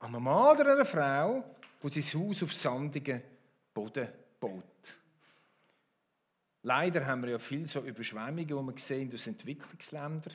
einem 0.00 0.22
Mann 0.22 0.56
oder 0.58 0.72
einer 0.72 0.84
Frau, 0.84 1.44
die 1.82 2.00
sein 2.00 2.20
Haus 2.20 2.42
auf 2.42 2.52
sandigen 2.52 3.22
Boden 3.72 4.08
baut. 4.40 4.64
Leider 6.64 7.06
haben 7.06 7.22
wir 7.22 7.30
ja 7.30 7.38
viel 7.38 7.66
so 7.66 7.80
Überschwemmungen, 7.80 8.46
die 8.46 8.54
wir 8.54 8.74
sehen 8.78 9.12
aus 9.14 9.26
Entwicklungsländern. 9.26 10.34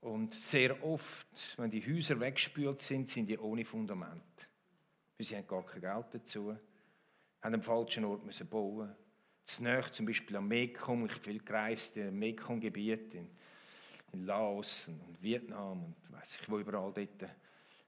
Und 0.00 0.34
sehr 0.34 0.82
oft, 0.84 1.26
wenn 1.56 1.70
die 1.70 1.84
Häuser 1.84 2.20
weggespült 2.20 2.80
sind, 2.82 3.08
sind 3.08 3.28
die 3.28 3.38
ohne 3.38 3.64
Fundament. 3.64 4.45
Sie 5.24 5.36
haben 5.36 5.46
gar 5.46 5.64
kein 5.64 5.80
Geld 5.80 6.06
dazu, 6.12 6.56
haben 7.40 7.54
am 7.54 7.62
falschen 7.62 8.04
Ort 8.04 8.24
müssen 8.24 8.48
bauen. 8.48 8.94
Znöch 9.44 9.92
zum 9.92 10.06
Beispiel 10.06 10.36
am 10.36 10.48
Mekong, 10.48 11.06
ich 11.06 11.12
viel 11.12 11.38
gereist 11.38 11.96
im 11.96 12.18
Mekong-Gebiet 12.18 13.14
in, 13.14 13.30
in, 14.12 14.24
Laos 14.24 14.88
und 14.88 15.22
Vietnam 15.22 15.84
und 15.84 16.12
weiß 16.12 16.38
ich 16.40 16.50
wo 16.50 16.58
überall 16.58 16.92
dort. 16.92 17.30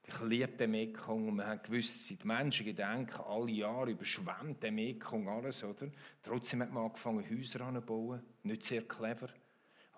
Ich 0.07 0.21
liebe 0.21 0.49
den 0.49 0.71
Mekong 0.71 1.29
und 1.29 1.37
wir 1.37 1.47
haben 1.47 1.63
gewusst, 1.63 2.09
die 2.09 2.19
Menschen 2.23 2.65
gedenken, 2.65 3.21
alle 3.21 3.51
Jahre 3.51 3.91
überschwemmt 3.91 4.63
der 4.63 4.73
Mekong 4.73 5.29
alles, 5.29 5.65
oder? 5.65 5.89
Trotzdem 6.23 6.63
hat 6.63 6.73
man 6.73 6.85
angefangen, 6.85 7.29
Häuser 7.29 7.61
anzubauen, 7.63 8.23
nicht 8.45 8.63
sehr 8.63 8.83
clever 8.83 9.29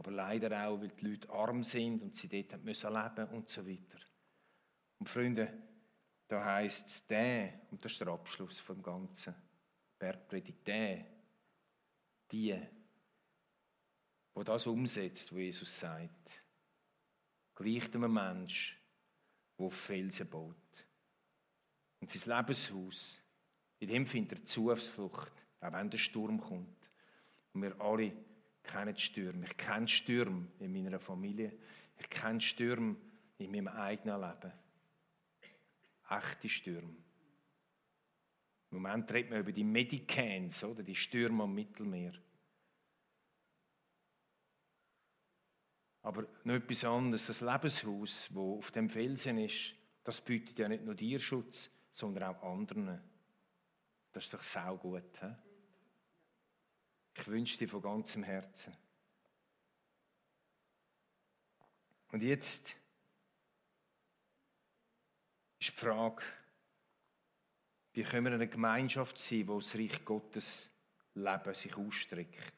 aber 0.00 0.12
leider 0.12 0.66
auch, 0.66 0.80
weil 0.80 0.88
die 0.88 1.08
Leute 1.08 1.28
arm 1.28 1.62
sind 1.62 2.00
und 2.00 2.14
sie 2.14 2.26
dort 2.26 2.52
leben 2.52 2.64
müssen 2.64 3.28
und 3.34 3.48
so 3.50 3.66
weiter. 3.68 3.98
Und 4.98 5.08
Freunde, 5.10 5.52
da 6.30 6.44
heißt 6.44 6.86
es, 6.86 7.06
der, 7.08 7.60
und 7.72 7.84
das 7.84 7.90
ist 7.90 8.00
der 8.00 8.08
Abschluss 8.08 8.60
vom 8.60 8.80
Ganzen, 8.80 9.34
Bergpredigt, 9.98 10.64
der, 10.64 11.04
die, 12.30 12.56
wo 14.32 14.44
das 14.44 14.64
umsetzt, 14.68 15.32
was 15.32 15.38
Jesus 15.38 15.80
sagt, 15.80 16.44
gleicht 17.56 17.96
einem 17.96 18.14
Mensch, 18.14 18.80
der 19.58 19.70
Felsen 19.70 20.30
baut. 20.30 20.86
Und 22.00 22.08
sein 22.08 22.38
Lebenshaus, 22.38 23.20
in 23.80 23.88
dem 23.88 24.06
findet 24.06 24.38
er 24.38 24.46
Zuflucht, 24.46 25.32
auch 25.60 25.72
wenn 25.72 25.90
der 25.90 25.98
Sturm 25.98 26.40
kommt. 26.40 26.90
Und 27.52 27.62
wir 27.62 27.78
alle 27.80 28.12
kennen 28.62 28.96
Stürme. 28.96 29.46
Ich 29.46 29.56
kenne 29.56 29.88
Stürme 29.88 30.46
in 30.60 30.72
meiner 30.72 31.00
Familie. 31.00 31.58
Ich 31.98 32.08
kenne 32.08 32.40
Stürme 32.40 32.96
in 33.38 33.50
meinem 33.50 33.68
eigenen 33.68 34.20
Leben. 34.20 34.52
Echte 36.10 36.48
Stürme. 36.48 36.96
Im 38.70 38.82
Moment 38.82 39.10
redet 39.12 39.30
man 39.30 39.40
über 39.40 39.52
die 39.52 39.64
Medicans, 39.64 40.62
oder 40.64 40.82
die 40.82 40.94
Stürme 40.94 41.44
am 41.44 41.54
Mittelmeer. 41.54 42.12
Aber 46.02 46.26
noch 46.44 46.54
etwas 46.54 46.84
anderes, 46.84 47.26
das 47.26 47.40
Lebenshaus, 47.40 48.28
das 48.28 48.36
auf 48.36 48.70
dem 48.70 48.88
Felsen 48.88 49.38
ist, 49.38 49.74
das 50.02 50.20
bietet 50.20 50.58
ja 50.58 50.68
nicht 50.68 50.84
nur 50.84 50.94
dir 50.94 51.18
Schutz, 51.18 51.70
sondern 51.92 52.34
auch 52.34 52.42
anderen. 52.42 53.00
Das 54.12 54.24
ist 54.24 54.34
doch 54.34 54.42
saugut. 54.42 55.20
He? 55.20 55.34
Ich 57.16 57.26
wünsche 57.26 57.58
dir 57.58 57.68
von 57.68 57.82
ganzem 57.82 58.22
Herzen. 58.22 58.76
Und 62.12 62.22
jetzt 62.22 62.74
ist 65.60 65.72
die 65.72 65.80
Frage, 65.80 66.22
wie 67.92 68.02
können 68.02 68.24
wir 68.24 68.32
eine 68.32 68.48
Gemeinschaft 68.48 69.18
sein, 69.18 69.46
wo 69.48 69.58
das 69.58 69.74
Reich 69.74 70.04
Gottes 70.04 70.70
Leben 71.14 71.54
sich 71.54 71.76
ausstreckt? 71.76 72.54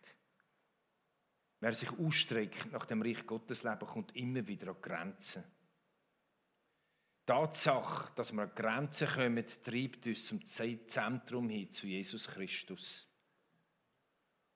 Wer 1.61 1.73
sich 1.75 1.91
ausstreckt 1.91 2.71
nach 2.73 2.87
dem 2.87 3.03
Reich 3.03 3.27
Gottes 3.27 3.63
Leben, 3.63 3.87
kommt 3.87 4.15
immer 4.17 4.47
wieder 4.47 4.69
an 4.69 4.83
Grenzen. 4.83 5.45
Die 7.23 7.27
Tatsache, 7.27 8.13
dass 8.17 8.33
wir 8.33 8.43
an 8.43 8.55
Grenzen 8.55 9.09
kommen, 9.09 9.47
treibt 9.63 10.07
uns 10.07 10.27
zum 10.27 10.45
Zentrum 10.45 11.49
hin, 11.49 11.73
zu 11.73 11.87
Jesus 11.87 12.29
Christus. 12.29 13.09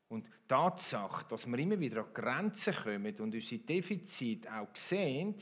Und 0.08 0.26
die 0.26 0.48
Tatsache, 0.48 1.26
dass 1.28 1.46
wir 1.46 1.58
immer 1.58 1.78
wieder 1.78 2.04
an 2.04 2.12
Grenzen 2.12 2.74
kommen 2.74 3.06
und 3.06 3.34
unsere 3.34 3.62
Defizite 3.62 4.52
auch 4.52 4.74
sehen, 4.74 5.36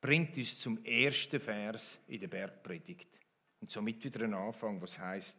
bringt 0.00 0.36
uns 0.36 0.58
zum 0.58 0.84
ersten 0.84 1.40
Vers 1.40 1.98
in 2.08 2.20
der 2.20 2.28
Bergpredigt. 2.28 3.08
Und 3.60 3.70
somit 3.70 4.02
wieder 4.04 4.24
ein 4.24 4.34
Anfang, 4.34 4.80
was 4.80 4.98
heißt: 4.98 5.36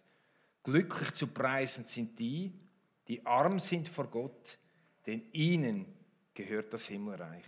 Glücklich 0.63 1.11
zu 1.13 1.27
preisen 1.27 1.85
sind 1.85 2.17
die, 2.19 2.53
die 3.07 3.25
arm 3.25 3.59
sind 3.59 3.89
vor 3.89 4.07
Gott, 4.07 4.57
denn 5.05 5.23
ihnen 5.33 5.85
gehört 6.33 6.71
das 6.73 6.87
Himmelreich. 6.87 7.45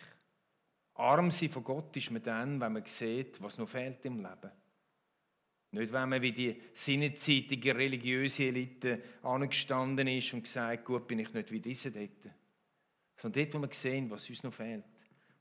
Arm 0.96 1.32
sein 1.32 1.50
von 1.50 1.64
Gott 1.64 1.96
ist 1.96 2.12
man 2.12 2.22
dann, 2.22 2.60
wenn 2.60 2.74
man 2.74 2.86
sieht, 2.86 3.42
was 3.42 3.58
noch 3.58 3.70
fehlt 3.70 4.06
im 4.06 4.18
Leben. 4.18 4.52
Nicht, 5.72 5.92
wenn 5.92 6.10
man 6.10 6.22
wie 6.22 6.32
die 6.32 6.62
sinnezeitige 6.74 7.76
religiöse 7.76 8.44
Elite 8.44 9.02
angestanden 9.24 10.08
ist 10.08 10.34
und 10.34 10.44
gesagt, 10.44 10.86
gut, 10.86 11.08
bin 11.08 11.20
ich 11.20 11.34
nicht 11.34 11.52
wie 11.52 11.60
diese 11.60 11.92
dort. 11.92 12.30
Sondern 13.16 13.44
dort, 13.44 13.54
wo 13.56 13.68
wir 13.68 13.74
sehen, 13.74 14.10
was 14.12 14.30
uns 14.30 14.44
noch 14.44 14.54
fehlt. 14.54 14.84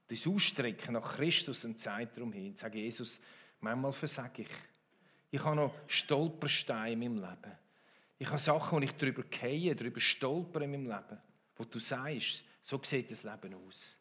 Das 0.09 0.27
Ausstrecken 0.27 0.95
nach 0.95 1.17
Christus 1.17 1.65
im 1.65 1.79
Zeitraum 1.79 2.33
hin. 2.33 2.55
Sage 2.55 2.79
Jesus, 2.79 3.21
manchmal 3.61 3.93
versage 3.93 4.43
ich. 4.43 4.49
Ich 5.31 5.43
habe 5.43 5.57
noch 5.57 5.75
Stolpersteine 5.87 7.05
in 7.05 7.15
meinem 7.15 7.31
Leben. 7.31 7.59
Ich 8.19 8.29
habe 8.29 8.39
Sachen, 8.39 8.79
wo 8.79 8.83
ich 8.83 8.93
darüber 8.93 9.23
gehe, 9.23 9.75
darüber 9.75 10.01
stolpere 10.01 10.65
in 10.65 10.73
meinem 10.73 10.87
Leben 10.87 11.19
wo 11.57 11.65
du 11.65 11.79
sagst, 11.79 12.43
so 12.63 12.81
sieht 12.83 13.11
das 13.11 13.23
Leben 13.23 13.55
aus. 13.55 13.97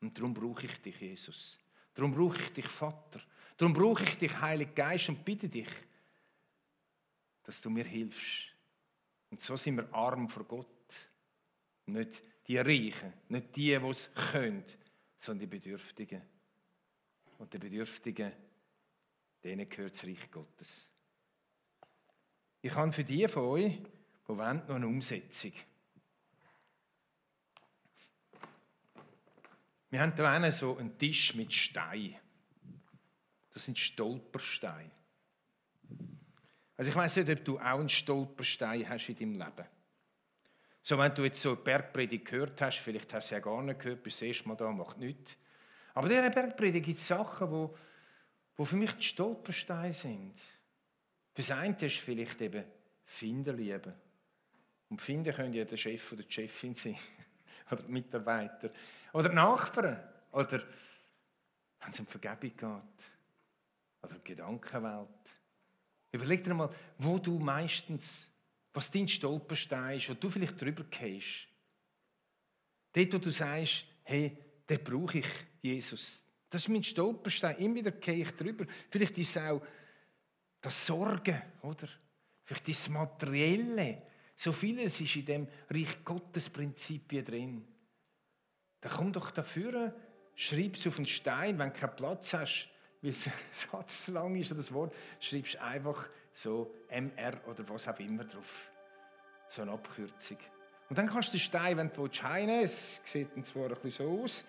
Und 0.00 0.16
darum 0.16 0.34
brauche 0.34 0.66
ich 0.66 0.80
dich, 0.80 1.00
Jesus. 1.00 1.58
Darum 1.94 2.12
brauche 2.12 2.42
ich 2.42 2.52
dich, 2.52 2.66
Vater. 2.66 3.20
Darum 3.56 3.72
brauche 3.72 4.04
ich 4.04 4.16
dich, 4.16 4.38
Heiliger 4.40 4.72
Geist, 4.72 5.08
und 5.08 5.24
bitte 5.24 5.48
dich, 5.48 5.68
dass 7.42 7.60
du 7.60 7.70
mir 7.70 7.84
hilfst. 7.84 8.54
Und 9.30 9.42
so 9.42 9.56
sind 9.56 9.76
wir 9.76 9.92
arm 9.94 10.28
vor 10.28 10.44
Gott. 10.44 10.66
Nicht 11.86 12.22
die 12.46 12.58
Reichen, 12.58 13.12
nicht 13.28 13.56
die, 13.56 13.78
die 13.78 13.86
es 13.86 14.10
können, 14.14 14.64
sondern 15.20 15.40
die 15.40 15.58
Bedürftigen. 15.58 16.22
Und 17.38 17.52
die 17.52 17.58
Bedürftigen, 17.58 18.32
denen 19.44 19.68
gehört 19.68 19.92
das 19.92 20.04
Reich 20.04 20.30
Gottes. 20.30 20.88
Ich 22.62 22.74
habe 22.74 22.92
für 22.92 23.04
die 23.04 23.26
von 23.28 23.44
euch, 23.44 23.78
die 24.28 24.36
wollen, 24.36 24.62
noch 24.66 24.76
eine 24.76 24.86
Umsetzung. 24.86 25.52
Wir 29.90 30.00
haben 30.00 30.14
hier 30.14 30.52
so 30.52 30.76
einen 30.76 30.96
Tisch 30.98 31.34
mit 31.34 31.52
Steinen. 31.52 32.16
Das 33.52 33.64
sind 33.64 33.78
Stolpersteine. 33.78 34.90
Also 36.76 36.90
ich 36.90 36.96
weiß 36.96 37.16
nicht, 37.16 37.30
ob 37.30 37.44
du 37.44 37.58
auch 37.58 37.80
einen 37.80 37.88
Stolperstein 37.88 38.88
hast 38.88 39.08
in 39.08 39.16
deinem 39.16 39.32
Leben. 39.32 39.68
So, 40.82 40.98
wenn 40.98 41.14
du 41.14 41.24
jetzt 41.24 41.40
so 41.40 41.50
eine 41.50 41.58
Bergpredigt 41.58 42.24
gehört 42.24 42.60
hast, 42.62 42.78
vielleicht 42.78 43.12
hast 43.12 43.30
du 43.30 43.34
ja 43.34 43.40
gar 43.40 43.62
nicht 43.62 43.80
gehört, 43.80 44.02
bis 44.02 44.14
das 44.14 44.22
erste 44.22 44.48
Mal 44.48 44.56
da, 44.56 44.70
macht 44.70 44.98
nichts. 44.98 45.36
Aber 45.94 46.08
in 46.08 46.16
dieser 46.16 46.30
Bergpredigt 46.30 46.86
gibt 46.86 46.98
es 46.98 47.06
Sachen, 47.06 47.50
wo, 47.50 47.76
wo 48.56 48.64
für 48.64 48.76
mich 48.76 48.92
die 48.92 49.02
Stolpersteine 49.02 49.92
sind. 49.92 50.34
Das 51.34 51.50
eine 51.50 51.76
ist 51.80 51.98
vielleicht 51.98 52.40
eben 52.40 52.64
Finderliebe. 53.04 53.94
Und 54.88 55.00
Finder 55.00 55.32
können 55.32 55.52
ja 55.52 55.64
der 55.64 55.76
Chef 55.76 56.12
oder 56.12 56.22
die 56.22 56.32
Chefin 56.32 56.74
sein. 56.74 56.96
oder 57.70 57.82
die 57.82 57.92
Mitarbeiter. 57.92 58.70
Oder 59.12 59.28
die 59.28 59.34
Nachbarn. 59.34 60.00
Oder 60.32 60.62
wenn 61.80 61.90
es 61.90 62.00
um 62.00 62.06
Vergebung 62.06 62.56
geht. 62.56 63.06
Oder 64.02 64.14
die 64.14 64.24
Gedankenwelt. 64.24 65.08
Überleg 66.12 66.42
dir 66.42 66.54
mal, 66.54 66.74
wo 66.98 67.18
du 67.18 67.38
meistens, 67.38 68.29
was 68.72 68.90
dein 68.90 69.08
Stolperstein 69.08 69.96
ist, 69.98 70.08
wo 70.08 70.14
du 70.14 70.30
vielleicht 70.30 70.60
drüber 70.60 70.84
gehst. 70.84 71.48
Dort, 72.92 73.12
wo 73.14 73.18
du 73.18 73.30
sagst, 73.30 73.84
hey, 74.04 74.36
den 74.68 74.84
brauche 74.84 75.18
ich, 75.18 75.26
Jesus. 75.62 76.22
Das 76.48 76.62
ist 76.62 76.68
mein 76.68 76.82
Stolperstein. 76.82 77.56
Immer 77.58 77.76
wieder 77.76 77.90
gehe 77.92 78.22
ich 78.22 78.30
drüber. 78.32 78.66
Vielleicht 78.90 79.16
ist 79.18 79.36
es 79.36 79.42
auch 79.42 79.62
das 80.60 80.86
Sorgen, 80.86 81.40
oder? 81.62 81.88
Vielleicht 82.44 82.68
ist 82.68 82.86
das 82.86 82.88
Materielle. 82.90 84.02
So 84.36 84.52
vieles 84.52 85.00
ist 85.00 85.16
in 85.16 85.24
dem 85.24 85.48
Reich 85.68 86.04
Gottes 86.04 86.48
Prinzipien 86.50 87.24
drin. 87.24 87.68
Dann 88.80 88.92
komm 88.92 89.12
doch 89.12 89.30
dafür, 89.30 89.94
schreib 90.34 90.76
es 90.76 90.86
auf 90.86 90.96
einen 90.96 91.06
Stein, 91.06 91.58
wenn 91.58 91.72
du 91.72 91.78
keinen 91.78 91.96
Platz 91.96 92.32
hast, 92.32 92.68
weil 93.02 93.10
es 93.10 93.28
Satz 93.52 94.06
zu 94.06 94.12
lang 94.12 94.34
ist 94.36 94.50
oder 94.50 94.56
das 94.56 94.72
Wort, 94.72 94.94
schreibst 95.20 95.56
einfach 95.56 96.08
so 96.40 96.72
MR 96.88 97.34
oder 97.46 97.68
was 97.68 97.86
auch 97.86 97.98
immer 97.98 98.24
drauf. 98.24 98.70
So 99.48 99.62
eine 99.62 99.72
Abkürzung. 99.72 100.38
Und 100.88 100.98
dann 100.98 101.06
kannst 101.06 101.28
du 101.28 101.32
den 101.32 101.40
Stein, 101.40 101.76
wenn 101.76 101.92
du 101.92 102.08
scheinen 102.10 102.62
es 102.62 103.00
sieht 103.04 103.28
zwar 103.46 103.64
ein 103.64 103.76
bisschen 103.82 104.06
so 104.06 104.22
aus, 104.22 104.44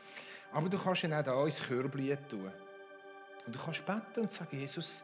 aber 0.53 0.69
du 0.69 0.77
kannst 0.77 1.03
ihn 1.03 1.13
auch 1.13 1.23
da 1.23 1.45
ins 1.45 1.61
Körbchen 1.61 2.17
tun. 2.27 2.51
Und 3.45 3.55
du 3.55 3.59
kannst 3.59 3.85
beten 3.85 4.21
und 4.21 4.31
sagen, 4.31 4.57
Jesus, 4.57 5.03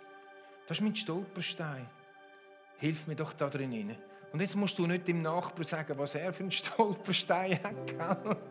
das 0.67 0.78
ist 0.78 0.84
mein 0.84 0.95
Stolperstein. 0.95 1.88
Hilf 2.78 3.08
mir 3.08 3.15
doch 3.15 3.34
da 3.34 3.50
drin. 3.50 3.95
Und 4.32 4.41
jetzt 4.41 4.56
musst 4.56 4.78
du 4.78 4.86
nicht 4.88 5.08
dem 5.08 5.21
Nachbarn 5.21 5.63
sagen, 5.63 5.97
was 5.97 6.15
er 6.15 6.32
für 6.32 6.43
einen 6.43 6.52
Stolperstein 6.52 7.60
hat. 8.00 8.38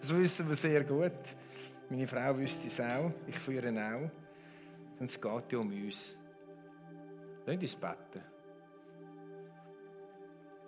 Das 0.00 0.14
wissen 0.14 0.48
wir 0.48 0.54
sehr 0.54 0.82
gut. 0.82 1.12
Meine 1.90 2.06
Frau 2.06 2.38
wüsste 2.38 2.68
es 2.68 2.80
auch, 2.80 3.12
ich 3.26 3.38
führe 3.38 3.68
ihn 3.68 3.78
auch. 3.78 4.10
Und 4.98 5.10
es 5.10 5.20
geht 5.20 5.52
ja 5.52 5.58
um 5.58 5.70
uns. 5.70 6.16
Nicht 7.48 7.62
ins 7.62 7.76
Betten. 7.76 8.22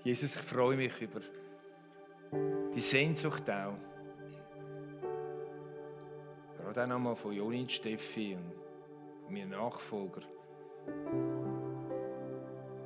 Jesus, 0.02 0.34
ich 0.34 0.42
freue 0.42 0.78
mich 0.78 0.98
über 1.02 1.20
die 2.74 2.80
Sehnsucht 2.80 3.50
auch. 3.50 3.74
Gerade 6.56 6.84
auch 6.84 6.88
nochmal 6.88 7.16
von 7.16 7.32
Joni 7.32 7.60
und 7.60 7.70
Steffi 7.70 8.34
und 8.34 8.54
von 9.24 9.34
meinen 9.34 9.50
Nachfolgern. 9.50 10.24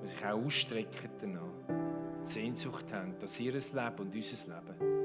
Die 0.02 0.08
sich 0.08 0.24
auch 0.24 0.44
ausstrecken 0.44 1.10
danach. 1.20 2.24
Sehnsucht 2.24 2.92
haben, 2.92 3.16
dass 3.20 3.38
ihr 3.38 3.52
Leben 3.52 4.00
und 4.00 4.12
unser 4.12 4.54
Leben 4.56 5.04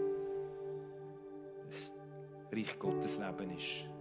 Reich 2.51 2.79
Gottes 2.79 3.19
Leben 3.19 3.55
ist. 3.55 3.98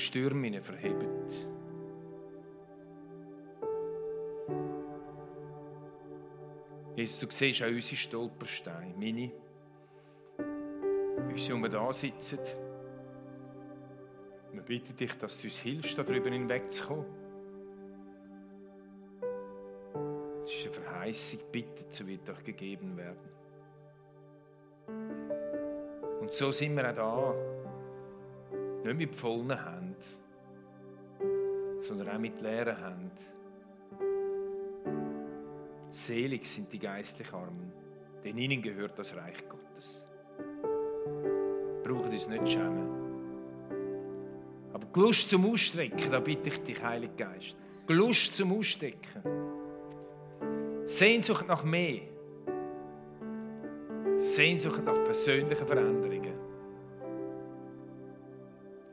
Wo 0.00 0.02
die 0.02 0.06
Stürme 0.06 0.46
ihn 0.46 0.62
verheben. 0.62 1.08
Jesus, 6.96 7.20
du 7.20 7.26
siehst 7.30 7.62
auch 7.62 7.66
unsere 7.66 7.96
Stolpersteine, 7.96 8.94
meine, 8.96 9.30
die 10.38 11.52
wir 11.52 11.68
da 11.68 11.92
sitzen. 11.92 12.38
Wir 14.52 14.62
bitten 14.62 14.96
dich, 14.96 15.12
dass 15.18 15.38
du 15.38 15.48
uns 15.48 15.58
hilfst, 15.58 15.98
darüber 15.98 16.30
hinwegzukommen. 16.30 17.04
Verheißung 20.72 21.40
bittet, 21.52 21.92
so 21.92 22.06
wird 22.06 22.28
euch 22.30 22.44
gegeben 22.44 22.96
werden. 22.96 23.28
Und 26.20 26.32
so 26.32 26.52
sind 26.52 26.76
wir 26.76 26.90
auch 26.90 27.34
da, 27.34 27.50
nicht 28.84 28.96
mit 28.96 29.14
vollen 29.14 29.50
Händen, 29.50 29.89
sondern 31.90 32.08
auch 32.08 32.20
mit 32.20 32.40
leeren 32.40 32.76
Händen. 32.76 33.10
Selig 35.90 36.46
sind 36.46 36.72
die 36.72 36.78
geistlich 36.78 37.32
Armen, 37.32 37.72
denn 38.22 38.38
ihnen 38.38 38.62
gehört 38.62 38.96
das 38.96 39.12
Reich 39.16 39.42
Gottes. 39.48 40.06
Brauchen 41.82 42.12
uns 42.12 42.28
nicht 42.28 42.48
schämen. 42.48 42.88
Aber 44.72 44.86
Lust 45.02 45.30
zum 45.30 45.52
Ausstrecken, 45.52 46.12
da 46.12 46.20
bitte 46.20 46.50
ich 46.50 46.62
dich, 46.62 46.80
Heiliger 46.80 47.32
Geist. 47.32 47.56
Lust 47.88 48.36
zum 48.36 48.56
Ausstrecken. 48.56 49.22
Sehnsucht 50.84 51.48
nach 51.48 51.64
mehr. 51.64 52.02
Sehnsucht 54.20 54.84
nach 54.84 55.02
persönlichen 55.02 55.66
Veränderungen. 55.66 56.38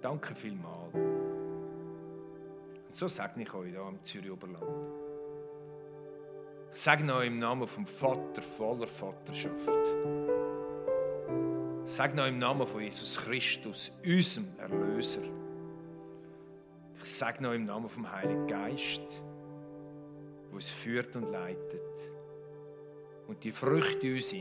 Danke 0.01 0.33
vielmals. 0.33 1.06
So 2.97 3.07
segne 3.07 3.43
ich 3.43 3.53
euch 3.53 3.69
hier 3.69 3.87
im 3.87 4.03
Zürich 4.03 4.31
Oberland. 4.31 4.65
Ich 6.73 6.79
segne 6.81 7.13
euch 7.13 7.27
im 7.27 7.37
Namen 7.37 7.67
vom 7.67 7.85
Vater 7.85 8.41
voller 8.41 8.87
Vaterschaft. 8.87 9.69
Ich 11.85 11.93
segne 11.93 12.23
euch 12.23 12.29
im 12.29 12.39
Namen 12.39 12.65
von 12.65 12.81
Jesus 12.81 13.15
Christus, 13.17 13.91
unserem 14.03 14.47
Erlöser. 14.57 15.21
Ich 16.99 17.07
segne 17.07 17.49
euch 17.49 17.57
im 17.57 17.65
Namen 17.65 17.87
vom 17.87 18.11
Heiligen 18.11 18.47
Geist, 18.47 19.03
der 20.47 20.55
uns 20.55 20.71
führt 20.71 21.15
und 21.15 21.31
leitet 21.31 22.11
und 23.27 23.43
die 23.43 23.51
Früchte 23.51 24.07
in 24.07 24.15
uns 24.15 24.33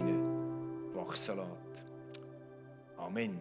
wachsen 0.95 1.37
lässt. 1.37 1.85
Amen. 2.97 3.38